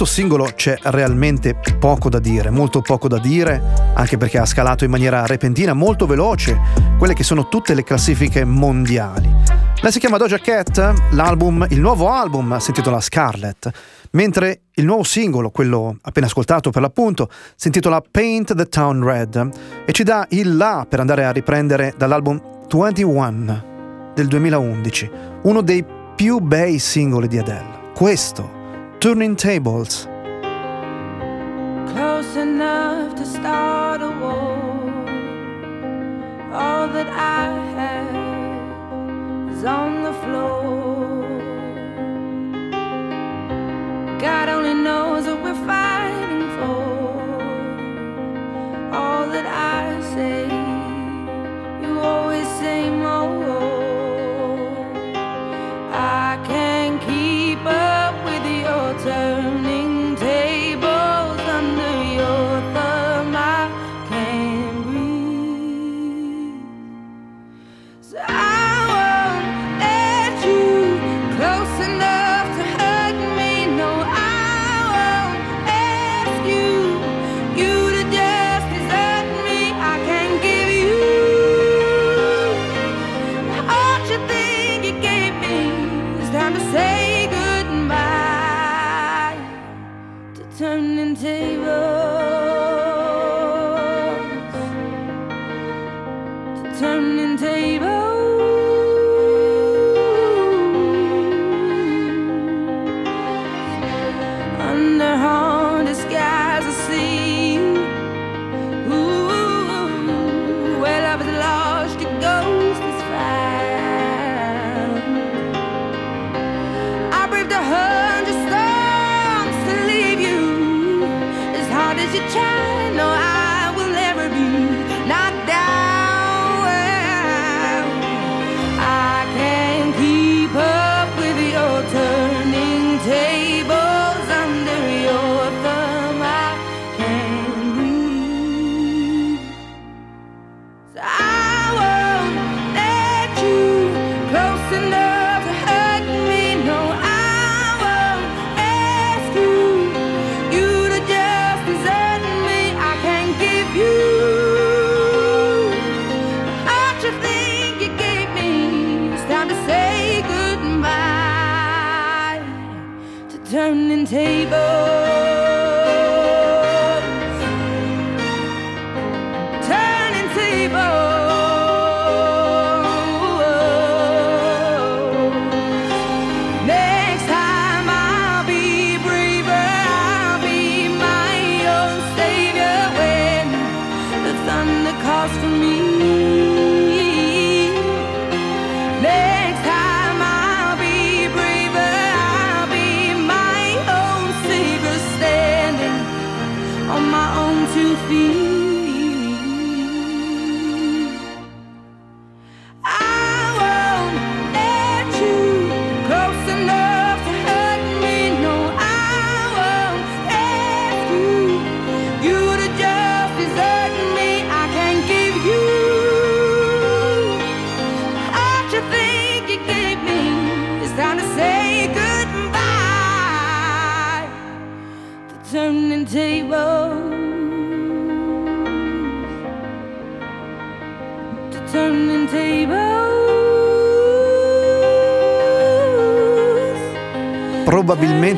Questo 0.00 0.16
singolo 0.16 0.48
c'è 0.54 0.78
realmente 0.84 1.60
poco 1.78 2.08
da 2.08 2.20
dire, 2.20 2.48
molto 2.48 2.80
poco 2.80 3.06
da 3.06 3.18
dire, 3.18 3.92
anche 3.92 4.16
perché 4.16 4.38
ha 4.38 4.46
scalato 4.46 4.84
in 4.84 4.90
maniera 4.90 5.26
repentina, 5.26 5.74
molto 5.74 6.06
veloce, 6.06 6.58
quelle 6.96 7.12
che 7.12 7.22
sono 7.22 7.48
tutte 7.48 7.74
le 7.74 7.84
classifiche 7.84 8.46
mondiali. 8.46 9.30
Lei 9.82 9.92
si 9.92 9.98
chiama 9.98 10.16
Doja 10.16 10.38
Cat, 10.38 11.10
l'album, 11.10 11.66
il 11.68 11.80
nuovo 11.80 12.08
album 12.08 12.56
si 12.56 12.70
intitola 12.70 12.98
Scarlet, 12.98 13.70
mentre 14.12 14.62
il 14.76 14.86
nuovo 14.86 15.02
singolo, 15.02 15.50
quello 15.50 15.98
appena 16.00 16.24
ascoltato 16.24 16.70
per 16.70 16.80
l'appunto, 16.80 17.28
si 17.54 17.66
intitola 17.66 18.02
Paint 18.10 18.54
the 18.54 18.68
Town 18.70 19.04
Red 19.04 19.50
e 19.84 19.92
ci 19.92 20.02
dà 20.02 20.24
il 20.30 20.56
là 20.56 20.86
per 20.88 21.00
andare 21.00 21.26
a 21.26 21.30
riprendere 21.30 21.92
dall'album 21.94 22.40
21 22.70 24.12
del 24.14 24.28
2011, 24.28 25.10
uno 25.42 25.60
dei 25.60 25.84
più 26.16 26.38
bei 26.38 26.78
singoli 26.78 27.28
di 27.28 27.36
Adele. 27.36 27.90
Questo, 27.94 28.59
Turning 29.00 29.34
Tables. 29.34 30.06
close 31.90 32.36
enough 32.36 33.14
to 33.14 33.24
start 33.24 34.02
a 34.02 34.10
war. 34.20 34.58
All 36.52 36.86
that 36.86 37.08
I 37.08 37.46
have 37.78 39.56
is 39.56 39.64
on 39.64 40.02
the 40.02 40.12
floor. 40.12 41.19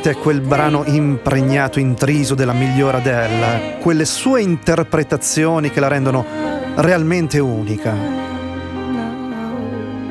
È 0.04 0.16
quel 0.16 0.40
brano 0.40 0.82
impregnato, 0.84 1.78
intriso 1.78 2.34
della 2.34 2.52
migliore 2.52 2.96
Adele, 2.96 3.78
quelle 3.80 4.04
sue 4.04 4.42
interpretazioni 4.42 5.70
che 5.70 5.78
la 5.78 5.86
rendono 5.86 6.26
realmente 6.74 7.38
unica. 7.38 8.31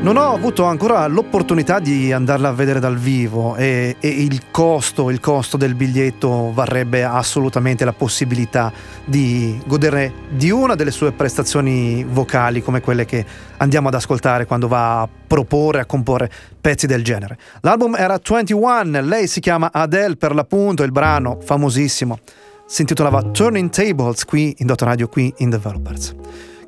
Non 0.01 0.17
ho 0.17 0.33
avuto 0.33 0.63
ancora 0.63 1.05
l'opportunità 1.05 1.77
di 1.77 2.11
andarla 2.11 2.49
a 2.49 2.53
vedere 2.53 2.79
dal 2.79 2.97
vivo 2.97 3.55
e, 3.55 3.97
e 3.99 4.07
il 4.07 4.49
costo, 4.49 5.11
il 5.11 5.19
costo 5.19 5.57
del 5.57 5.75
biglietto 5.75 6.51
varrebbe 6.51 7.03
assolutamente 7.03 7.85
la 7.85 7.93
possibilità 7.93 8.73
di 9.05 9.61
godere 9.63 10.11
di 10.29 10.49
una 10.49 10.73
delle 10.73 10.89
sue 10.89 11.11
prestazioni 11.11 12.03
vocali 12.03 12.63
come 12.63 12.81
quelle 12.81 13.05
che 13.05 13.23
andiamo 13.57 13.89
ad 13.89 13.93
ascoltare 13.93 14.47
quando 14.47 14.67
va 14.67 15.01
a 15.01 15.09
proporre, 15.27 15.81
a 15.81 15.85
comporre 15.85 16.31
pezzi 16.59 16.87
del 16.87 17.03
genere. 17.03 17.37
L'album 17.61 17.95
era 17.95 18.19
21, 18.27 19.01
lei 19.01 19.27
si 19.27 19.39
chiama 19.39 19.69
Adele 19.71 20.15
per 20.15 20.33
l'appunto, 20.33 20.81
il 20.81 20.91
brano 20.91 21.37
famosissimo 21.41 22.17
si 22.65 22.81
intitolava 22.81 23.21
Turning 23.21 23.69
Tables 23.69 24.25
qui 24.25 24.55
in 24.59 24.65
Dottor 24.65 24.87
Radio, 24.87 25.07
qui 25.09 25.31
in 25.37 25.51
Developers 25.51 26.15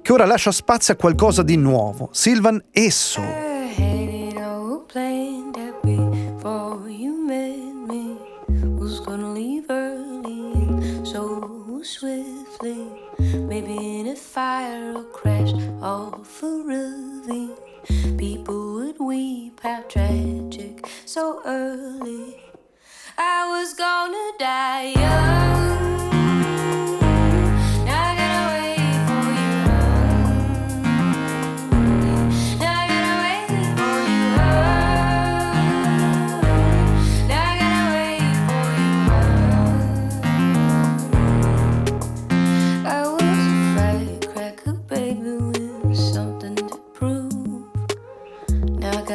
che 0.04 0.12
ora 0.12 0.26
lascia 0.26 0.51
spazio 0.51 0.93
a 0.93 0.97
qualcosa 0.97 1.43
di 1.43 1.56
nuovo. 1.56 2.10
Silvan 2.12 2.62
Esso. 2.72 3.22
Headed 3.22 4.38
out 4.38 4.86
plane 4.91 5.51
that 5.54 5.82
before 5.82 6.89
you 6.89 7.26
met 7.26 7.64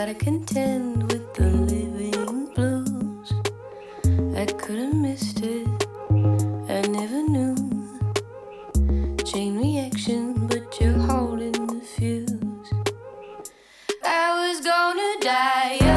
gotta 0.08 0.24
contend 0.24 1.02
with 1.12 1.34
the 1.34 1.44
living 1.44 2.46
blues. 2.54 3.32
I 4.36 4.46
could 4.46 4.78
have 4.78 4.94
missed 4.94 5.40
it, 5.42 5.68
I 6.68 6.80
never 6.88 7.22
knew. 7.28 7.54
Chain 9.24 9.58
reaction, 9.58 10.46
but 10.46 10.80
you're 10.80 10.92
holding 10.92 11.52
the 11.52 11.80
fuse. 11.84 12.70
I 14.02 14.48
was 14.48 14.60
gonna 14.60 15.20
die. 15.20 15.87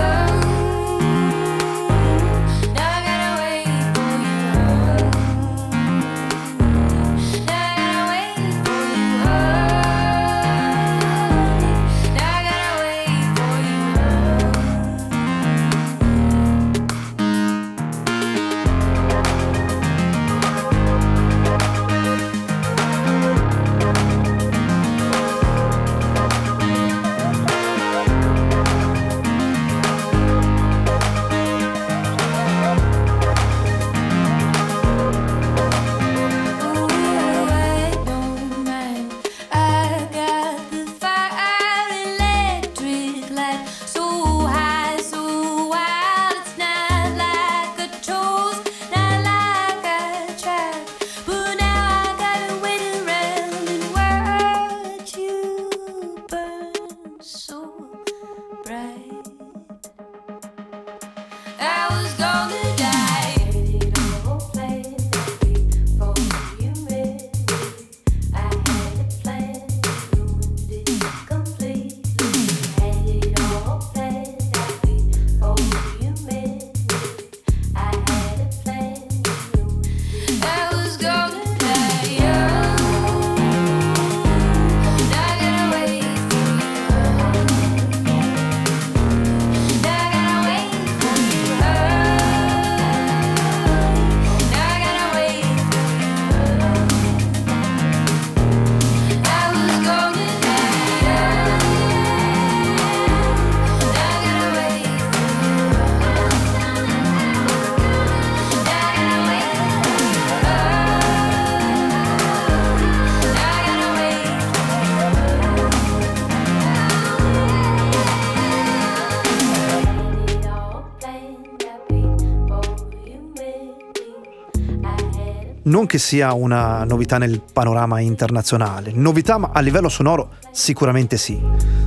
Non 125.72 125.86
che 125.86 125.97
sia 125.99 126.34
una 126.34 126.84
novità 126.84 127.17
nel 127.17 127.41
panorama 127.41 128.01
internazionale. 128.01 128.91
Novità 128.93 129.38
ma 129.38 129.51
a 129.53 129.61
livello 129.61 129.88
sonoro 129.88 130.34
sicuramente 130.51 131.15
sì. 131.15 131.41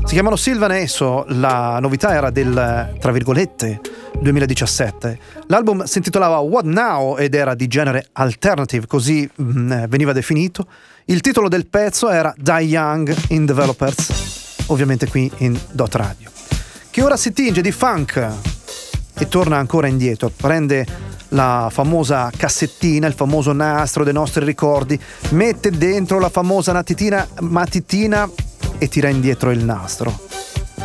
Si 0.05 0.15
chiamano 0.15 0.37
Silvan 0.37 0.73
Esso, 0.73 1.25
la 1.29 1.79
novità 1.81 2.15
era 2.15 2.31
del, 2.31 2.97
tra 2.99 3.13
virgolette, 3.13 3.81
2017. 4.21 5.19
L'album 5.49 5.85
si 5.85 5.99
intitolava 5.99 6.39
What 6.39 6.65
Now 6.65 7.19
ed 7.19 7.35
era 7.35 7.55
di 7.55 7.67
genere 7.67 8.09
alternative, 8.13 8.87
così 8.87 9.29
mh, 9.33 9.45
mm, 9.45 9.85
veniva 9.89 10.13
definito. 10.13 10.67
Il 11.05 11.21
titolo 11.21 11.49
del 11.49 11.67
pezzo 11.67 12.09
era 12.09 12.35
Die 12.39 12.61
Young 12.61 13.15
in 13.29 13.45
Developers, 13.45 14.65
ovviamente 14.69 15.07
qui 15.09 15.31
in 15.39 15.59
Dot 15.73 15.95
Radio. 15.95 16.31
Che 16.91 17.03
ora 17.03 17.19
si 17.19 17.35
tinge 17.35 17.61
di 17.61 17.71
funk 17.71 18.29
e 19.19 19.29
torna 19.29 19.59
ancora 19.59 19.89
indietro, 19.89 20.31
prende 20.35 20.87
la 21.29 21.69
famosa 21.71 22.31
cassettina, 22.37 23.07
il 23.07 23.15
famoso 23.15 23.53
nastro 23.53 24.05
dei 24.05 24.13
nostri 24.13 24.45
ricordi, 24.45 24.99
mette 25.31 25.71
dentro 25.71 26.19
la 26.19 26.29
famosa 26.29 26.73
natitina, 26.73 27.27
matitina 27.41 28.29
e 28.79 28.89
tira 28.89 29.09
indietro 29.09 29.51
il 29.51 29.65
nastro. 29.65 30.19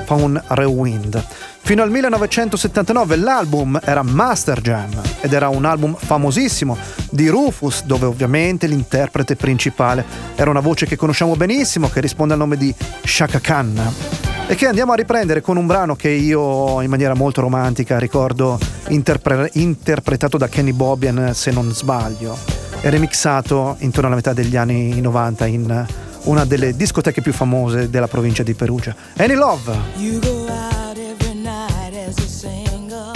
Fa 0.06 0.16
un 0.16 0.42
rewind. 0.48 1.24
Fino 1.62 1.84
al 1.84 1.92
1979 1.92 3.16
l'album 3.18 3.80
era 3.84 4.02
Master 4.02 4.60
Jam 4.60 4.90
ed 5.22 5.34
era 5.34 5.50
un 5.50 5.66
album 5.66 5.96
famosissimo 5.96 6.76
di 7.12 7.28
Rufus 7.28 7.84
dove 7.84 8.08
ovviamente 8.08 8.66
l'interprete 8.66 9.36
principale 9.36 10.04
era 10.36 10.50
una 10.50 10.62
voce 10.62 10.88
che 10.88 10.96
conosciamo 10.96 11.36
benissimo 11.36 11.90
che 11.90 12.02
risponde 12.02 12.34
al 12.34 12.40
nome 12.40 12.58
di 12.58 12.74
Shaka 13.04 13.40
Khan 13.40 14.28
e 14.52 14.56
che 14.56 14.66
andiamo 14.66 14.93
a 14.93 14.95
riprendere 14.95 15.41
con 15.41 15.58
un 15.58 15.68
brano 15.68 15.95
che 15.95 16.10
io 16.10 16.82
in 16.82 16.89
maniera 16.89 17.14
molto 17.14 17.39
romantica 17.39 18.00
ricordo 18.00 18.58
interpre- 18.88 19.52
interpretato 19.54 20.39
da 20.39 20.50
Kenny 20.50 20.72
Bobian 20.72 21.36
se 21.36 21.52
non 21.52 21.72
sbaglio 21.72 22.36
e 22.82 22.89
remixato 22.89 23.76
intorno 23.82 24.08
alla 24.08 24.16
metà 24.16 24.34
degli 24.34 24.58
anni 24.58 25.00
90 25.02 25.45
in 25.45 25.86
una 26.24 26.45
delle 26.45 26.76
discoteche 26.76 27.22
più 27.22 27.32
famose 27.32 27.91
della 27.91 28.08
provincia 28.08 28.41
di 28.41 28.56
Perugia. 28.56 28.95
Any 29.18 29.36
Love! 29.36 29.72
You 29.97 30.20
go 30.20 30.47
out 30.47 30.97
every 30.97 31.36
night 31.36 31.93
as 31.93 32.18
a 32.18 32.28
single, 32.28 33.12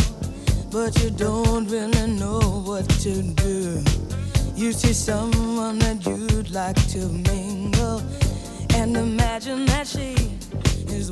but 0.69 0.95
you 1.01 1.09
don't 1.09 1.67
really 1.67 2.15
know 2.15 2.61
what 2.63 2.85
to 3.01 3.23
do. 3.33 3.81
You 4.53 4.71
see 4.71 4.93
someone 4.93 5.79
that 5.79 6.05
you'd 6.05 6.51
like 6.51 6.79
to 6.91 7.07
mingle, 7.09 8.03
and 8.75 8.95
imagine 8.95 9.65
that 9.65 9.87
she 9.87 10.13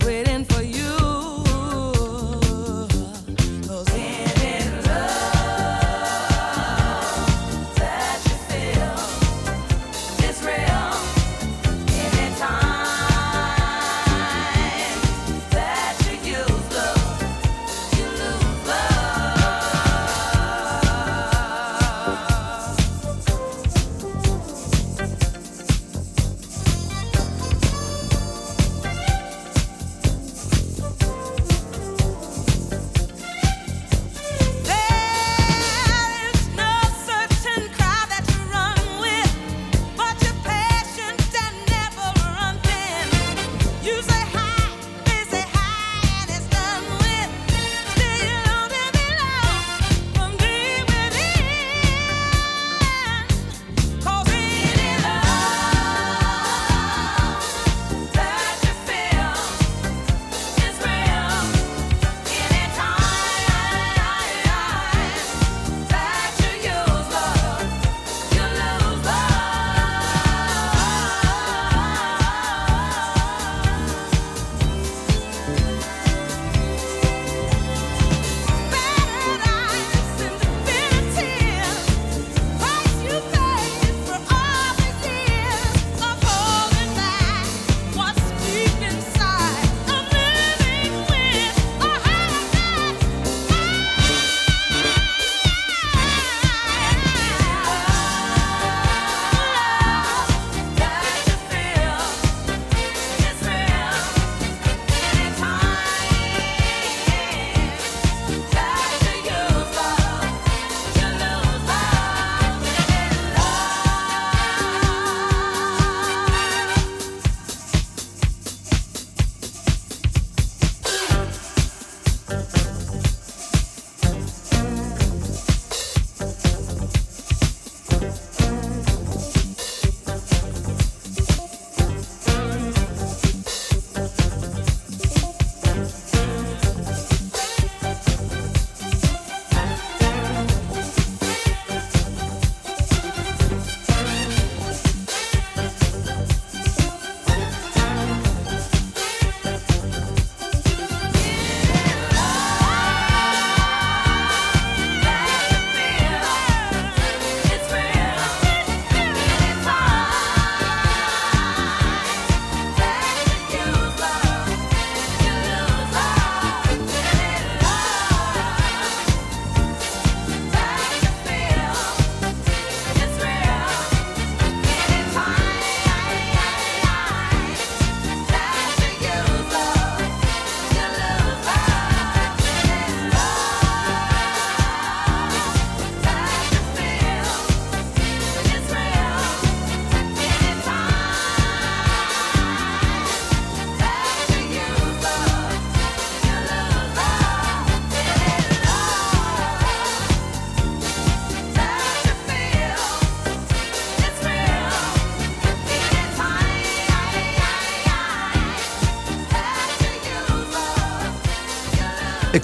waiting 0.05 0.45
for 0.45 0.61
you. 0.61 1.40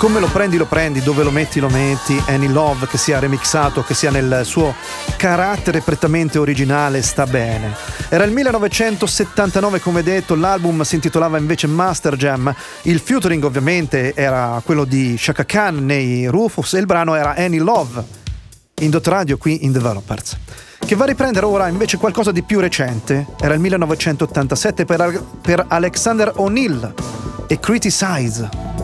Come 0.07 0.21
lo 0.21 0.27
prendi 0.27 0.55
lo 0.55 0.67
prendi, 0.67 1.01
dove 1.01 1.21
lo 1.21 1.31
metti 1.31 1.59
lo 1.59 1.67
metti, 1.67 2.17
Any 2.27 2.47
Love 2.47 2.87
che 2.87 2.97
sia 2.97 3.19
remixato, 3.19 3.83
che 3.83 3.93
sia 3.93 4.09
nel 4.09 4.43
suo 4.45 4.73
carattere 5.17 5.81
prettamente 5.81 6.37
originale, 6.37 7.01
sta 7.01 7.25
bene. 7.25 7.75
Era 8.07 8.23
il 8.23 8.31
1979 8.31 9.81
come 9.81 10.03
detto, 10.03 10.35
l'album 10.35 10.83
si 10.83 10.95
intitolava 10.95 11.37
invece 11.37 11.67
Master 11.67 12.15
Jam, 12.15 12.55
il 12.83 12.99
featuring 13.01 13.43
ovviamente 13.43 14.13
era 14.15 14.61
quello 14.63 14.85
di 14.85 15.17
Shaka 15.17 15.43
Khan 15.43 15.83
nei 15.83 16.27
Rufus 16.27 16.75
e 16.75 16.79
il 16.79 16.85
brano 16.85 17.13
era 17.13 17.35
Any 17.35 17.57
Love, 17.57 18.01
in 18.79 18.89
Dot 18.89 19.07
Radio 19.07 19.35
qui 19.35 19.65
in 19.65 19.73
Developers. 19.73 20.37
Che 20.79 20.95
va 20.95 21.03
a 21.03 21.07
riprendere 21.07 21.45
ora 21.45 21.67
invece 21.67 21.97
qualcosa 21.97 22.31
di 22.31 22.43
più 22.43 22.61
recente, 22.61 23.25
era 23.41 23.53
il 23.53 23.59
1987 23.59 24.85
per, 24.85 25.21
per 25.41 25.65
Alexander 25.67 26.31
O'Neill 26.37 26.93
e 27.47 27.59
Criticize. 27.59 28.76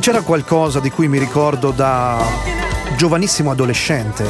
Se 0.00 0.12
c'era 0.12 0.22
qualcosa 0.22 0.80
di 0.80 0.90
cui 0.90 1.08
mi 1.08 1.18
ricordo 1.18 1.72
da 1.72 2.24
giovanissimo 2.96 3.50
adolescente, 3.50 4.24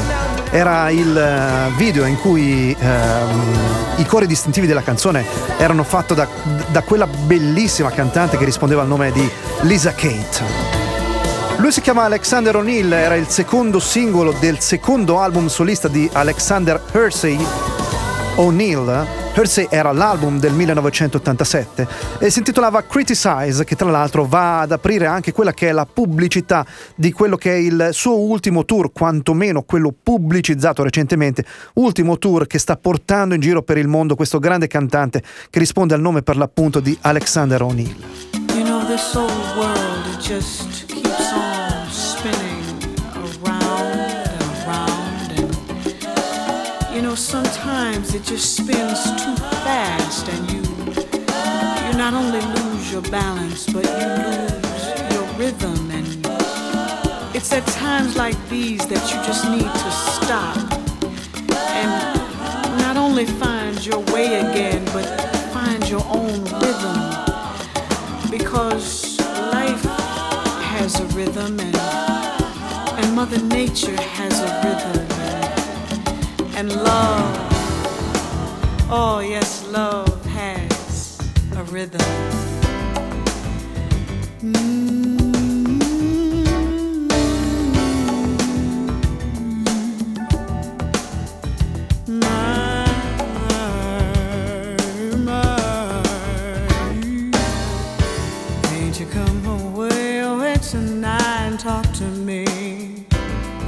era 0.50 0.90
il 0.90 1.16
eh, 1.16 1.76
video 1.76 2.06
in 2.06 2.18
cui 2.18 2.76
ehm, 2.76 3.40
i 3.98 4.04
cori 4.04 4.26
distintivi 4.26 4.66
della 4.66 4.82
canzone 4.82 5.24
erano 5.58 5.84
fatti 5.84 6.14
da, 6.14 6.26
da 6.72 6.82
quella 6.82 7.06
bellissima 7.06 7.90
cantante 7.90 8.36
che 8.36 8.44
rispondeva 8.44 8.82
al 8.82 8.88
nome 8.88 9.12
di 9.12 9.30
Lisa 9.60 9.92
Kate. 9.92 10.42
Lui 11.58 11.70
si 11.70 11.80
chiama 11.80 12.02
Alexander 12.02 12.56
O'Neill, 12.56 12.92
era 12.92 13.14
il 13.14 13.28
secondo 13.28 13.78
singolo 13.78 14.34
del 14.40 14.58
secondo 14.58 15.20
album 15.20 15.46
solista 15.46 15.86
di 15.86 16.10
Alexander 16.12 16.82
Hersey 16.92 17.38
O'Neill. 18.34 19.19
Hersey 19.32 19.68
era 19.70 19.92
l'album 19.92 20.38
del 20.40 20.52
1987 20.52 21.86
e 22.18 22.30
si 22.30 22.38
intitolava 22.38 22.82
Criticize, 22.82 23.64
che 23.64 23.76
tra 23.76 23.88
l'altro 23.88 24.24
va 24.24 24.60
ad 24.60 24.72
aprire 24.72 25.06
anche 25.06 25.32
quella 25.32 25.52
che 25.52 25.68
è 25.68 25.72
la 25.72 25.86
pubblicità 25.86 26.66
di 26.94 27.12
quello 27.12 27.36
che 27.36 27.52
è 27.52 27.56
il 27.56 27.90
suo 27.92 28.18
ultimo 28.18 28.64
tour, 28.64 28.92
quantomeno 28.92 29.62
quello 29.62 29.94
pubblicizzato 30.02 30.82
recentemente, 30.82 31.44
ultimo 31.74 32.18
tour 32.18 32.46
che 32.46 32.58
sta 32.58 32.76
portando 32.76 33.34
in 33.34 33.40
giro 33.40 33.62
per 33.62 33.78
il 33.78 33.88
mondo 33.88 34.16
questo 34.16 34.38
grande 34.38 34.66
cantante 34.66 35.22
che 35.48 35.58
risponde 35.58 35.94
al 35.94 36.00
nome 36.00 36.22
per 36.22 36.36
l'appunto 36.36 36.80
di 36.80 36.96
Alexander 37.02 37.62
O'Neill. 37.62 37.94
You 38.52 38.64
know, 38.64 38.84
know, 47.10 47.16
sometimes 47.16 48.14
it 48.14 48.22
just 48.22 48.56
spins 48.56 49.02
too 49.20 49.34
fast, 49.64 50.28
and 50.28 50.50
you 50.52 50.62
you 51.84 51.98
not 51.98 52.14
only 52.14 52.40
lose 52.40 52.92
your 52.92 53.02
balance, 53.02 53.66
but 53.66 53.84
you 53.84 54.06
lose 54.28 54.86
your 55.14 55.26
rhythm. 55.40 55.90
And 55.90 56.06
it's 57.34 57.52
at 57.52 57.66
times 57.66 58.16
like 58.16 58.36
these 58.48 58.86
that 58.86 59.02
you 59.10 59.16
just 59.30 59.44
need 59.50 59.70
to 59.84 59.90
stop 60.14 60.56
and 61.80 61.90
not 62.78 62.96
only 62.96 63.26
find 63.26 63.84
your 63.84 64.00
way 64.14 64.26
again, 64.46 64.84
but 64.92 65.06
find 65.52 65.82
your 65.88 66.04
own 66.06 66.44
rhythm, 66.62 66.98
because 68.30 69.18
life 69.52 69.82
has 70.70 71.00
a 71.00 71.06
rhythm, 71.18 71.58
and 71.58 71.76
and 72.98 73.16
Mother 73.16 73.40
Nature 73.42 74.00
has 74.00 74.34
a 74.40 74.50
rhythm. 74.64 75.09
And 76.60 76.70
love, 76.74 77.36
oh 78.90 79.20
yes, 79.26 79.66
love 79.68 80.26
has 80.26 81.18
a 81.56 81.62
rhythm. 81.72 82.00
Mm. 84.42 84.70
tonight 100.70 101.46
and 101.46 101.58
talk 101.58 101.90
to 101.94 102.04
me. 102.04 102.44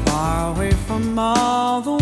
Far 0.05 0.55
away 0.55 0.72
from 0.72 1.18
all 1.18 1.80
the 1.80 2.01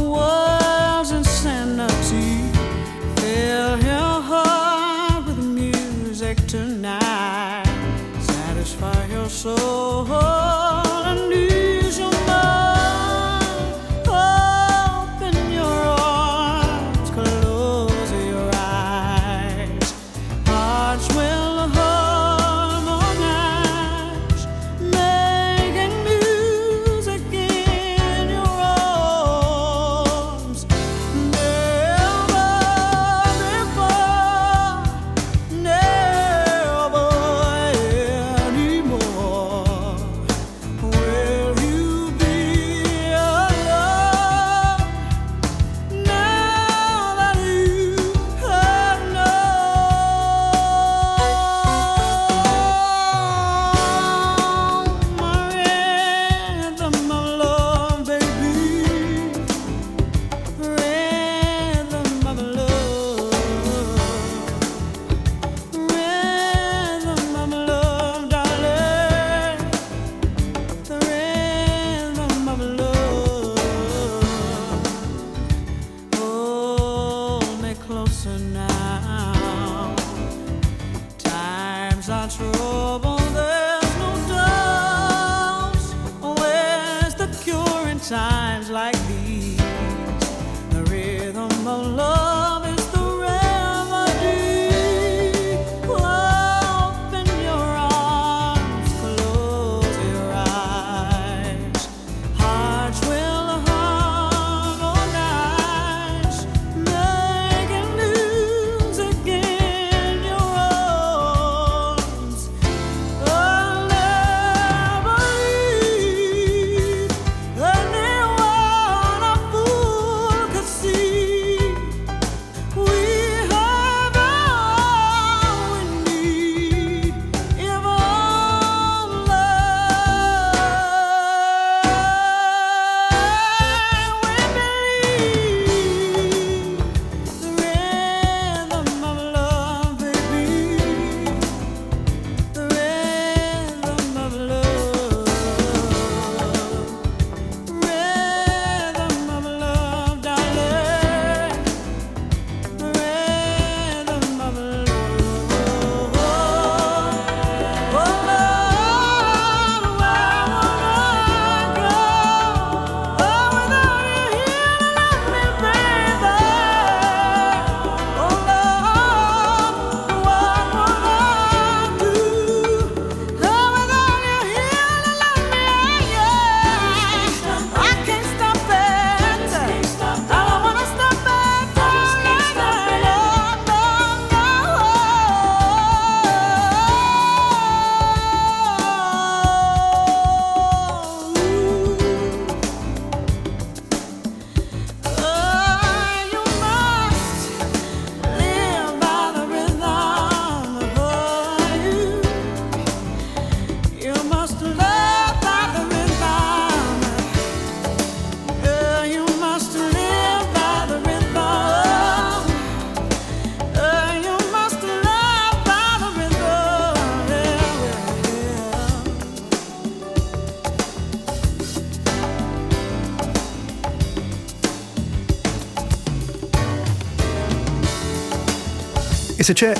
E 229.40 229.42
se 229.42 229.54
c'è 229.54 229.72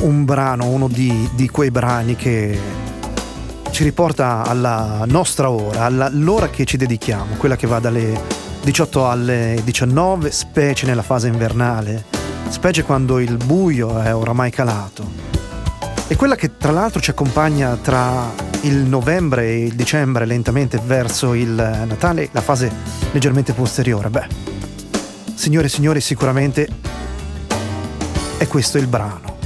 un 0.00 0.24
brano, 0.24 0.64
uno 0.64 0.88
di, 0.88 1.30
di 1.34 1.48
quei 1.48 1.70
brani 1.70 2.16
che 2.16 2.58
ci 3.70 3.84
riporta 3.84 4.42
alla 4.42 5.04
nostra 5.06 5.50
ora, 5.50 5.84
all'ora 5.84 6.50
che 6.50 6.64
ci 6.64 6.76
dedichiamo, 6.76 7.36
quella 7.36 7.54
che 7.54 7.68
va 7.68 7.78
dalle 7.78 8.20
18 8.60 9.08
alle 9.08 9.60
19, 9.62 10.32
specie 10.32 10.84
nella 10.84 11.02
fase 11.02 11.28
invernale, 11.28 12.06
specie 12.48 12.82
quando 12.82 13.20
il 13.20 13.36
buio 13.36 14.00
è 14.00 14.12
oramai 14.12 14.50
calato. 14.50 15.08
E 16.08 16.16
quella 16.16 16.34
che 16.34 16.56
tra 16.56 16.72
l'altro 16.72 17.00
ci 17.00 17.10
accompagna 17.10 17.76
tra 17.76 18.34
il 18.62 18.78
novembre 18.78 19.44
e 19.46 19.66
il 19.66 19.74
dicembre 19.76 20.26
lentamente 20.26 20.80
verso 20.84 21.34
il 21.34 21.52
Natale, 21.52 22.30
la 22.32 22.40
fase 22.40 22.68
leggermente 23.12 23.52
posteriore. 23.52 24.10
Beh, 24.10 24.26
signore 25.34 25.66
e 25.66 25.70
signori, 25.70 26.00
sicuramente 26.00 26.96
e 28.40 28.46
questo 28.46 28.78
è 28.78 28.80
il 28.80 28.86
brano, 28.86 29.36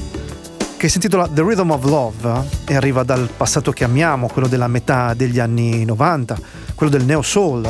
che 0.77 0.87
si 0.91 0.97
intitola 0.97 1.27
The 1.27 1.41
Rhythm 1.41 1.71
of 1.71 1.83
Love 1.85 2.45
e 2.67 2.77
arriva 2.77 3.03
dal 3.05 3.27
passato 3.35 3.73
che 3.73 3.85
amiamo, 3.85 4.29
quello 4.29 4.49
della 4.49 4.69
metà 4.69 5.15
degli 5.15 5.39
anni 5.39 5.83
90, 5.87 6.39
quello 6.75 6.93
del 6.93 7.07
neo 7.07 7.23
soul. 7.23 7.67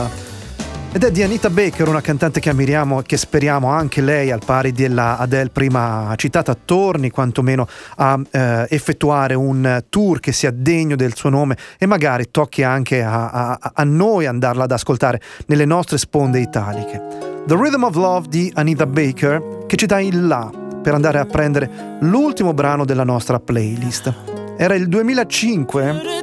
Ed 0.90 1.04
è 1.04 1.12
di 1.12 1.22
Anita 1.22 1.48
Baker, 1.48 1.86
una 1.86 2.00
cantante 2.00 2.40
che 2.40 2.50
ammiriamo 2.50 2.98
e 2.98 3.02
che 3.04 3.16
speriamo 3.16 3.68
anche 3.68 4.00
lei, 4.00 4.32
al 4.32 4.42
pari 4.44 4.72
della 4.72 5.16
Adele 5.16 5.50
prima 5.50 6.12
citata, 6.16 6.56
torni 6.56 7.10
quantomeno 7.10 7.68
a 7.98 8.20
eh, 8.28 8.66
effettuare 8.68 9.34
un 9.34 9.84
tour 9.88 10.18
che 10.18 10.32
sia 10.32 10.50
degno 10.50 10.96
del 10.96 11.14
suo 11.14 11.28
nome 11.28 11.56
e 11.78 11.86
magari 11.86 12.32
tocchi 12.32 12.64
anche 12.64 13.00
a, 13.00 13.30
a, 13.30 13.58
a 13.72 13.84
noi 13.84 14.26
andarla 14.26 14.64
ad 14.64 14.72
ascoltare 14.72 15.20
nelle 15.46 15.66
nostre 15.66 15.98
sponde 15.98 16.40
italiche. 16.40 17.00
The 17.46 17.54
Rhythm 17.54 17.84
of 17.84 17.94
Love 17.94 18.26
di 18.28 18.50
Anita 18.56 18.86
Baker 18.86 19.66
che 19.68 19.76
ci 19.76 19.86
dà 19.86 20.00
il 20.00 20.26
là 20.26 20.61
per 20.82 20.94
andare 20.94 21.18
a 21.18 21.24
prendere 21.24 21.98
l'ultimo 22.00 22.52
brano 22.52 22.84
della 22.84 23.04
nostra 23.04 23.38
playlist. 23.38 24.12
Era 24.56 24.74
il 24.74 24.88
2005 24.88 26.20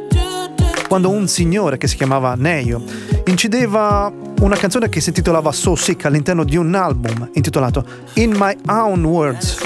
quando 0.87 1.09
un 1.09 1.27
signore 1.27 1.77
che 1.77 1.87
si 1.87 1.95
chiamava 1.95 2.33
Neio 2.35 2.83
incideva 3.27 4.11
una 4.41 4.55
canzone 4.55 4.89
che 4.89 5.01
si 5.01 5.09
intitolava 5.09 5.51
So 5.51 5.75
Sick 5.75 6.05
all'interno 6.05 6.43
di 6.43 6.57
un 6.57 6.73
album 6.73 7.29
intitolato 7.33 7.85
In 8.15 8.33
My 8.35 8.55
Own 8.67 9.03
Words. 9.03 9.57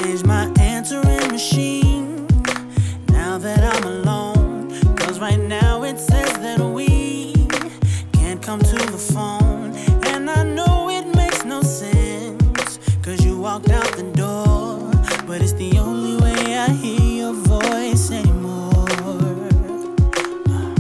Hear 16.74 17.02
your 17.02 17.34
voice 17.34 18.12
anymore. 18.12 18.86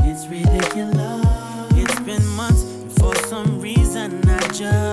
It's 0.03 0.27
ridiculous. 0.27 1.25
It's 1.75 1.99
been 2.01 2.25
months, 2.35 2.63
and 2.63 2.91
for 2.91 3.15
some 3.27 3.59
reason 3.59 4.27
I 4.29 4.39
just 4.47 4.92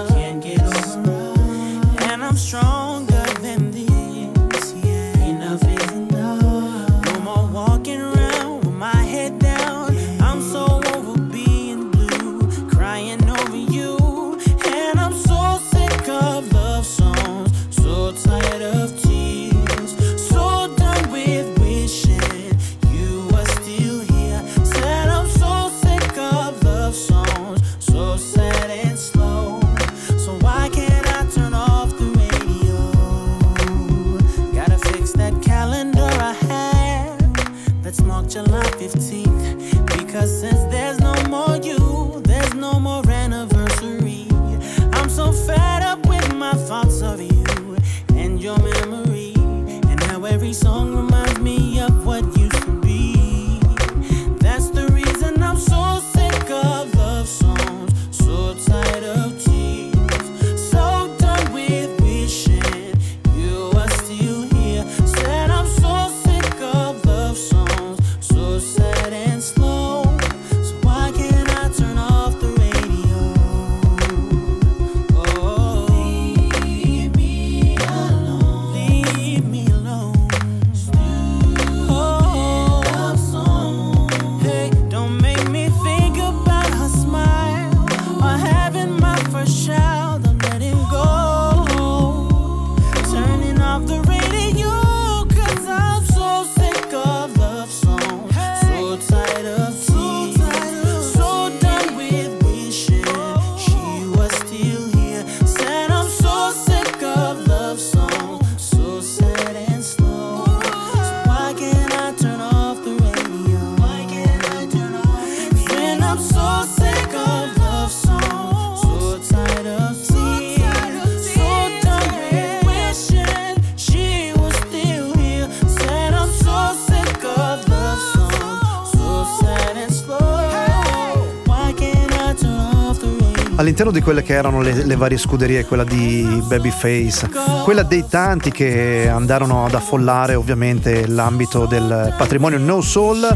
All'interno 133.80 133.98
di 133.98 134.04
quelle 134.04 134.22
che 134.22 134.34
erano 134.34 134.60
le, 134.60 134.84
le 134.84 134.94
varie 134.94 135.16
scuderie, 135.16 135.64
quella 135.64 135.84
di 135.84 136.42
Babyface, 136.46 137.30
quella 137.64 137.82
dei 137.82 138.04
tanti 138.06 138.50
che 138.50 139.08
andarono 139.08 139.64
ad 139.64 139.72
affollare 139.72 140.34
ovviamente 140.34 141.06
l'ambito 141.06 141.64
del 141.64 142.14
patrimonio 142.18 142.58
No 142.58 142.82
Soul 142.82 143.26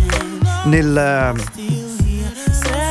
nel, 0.64 1.32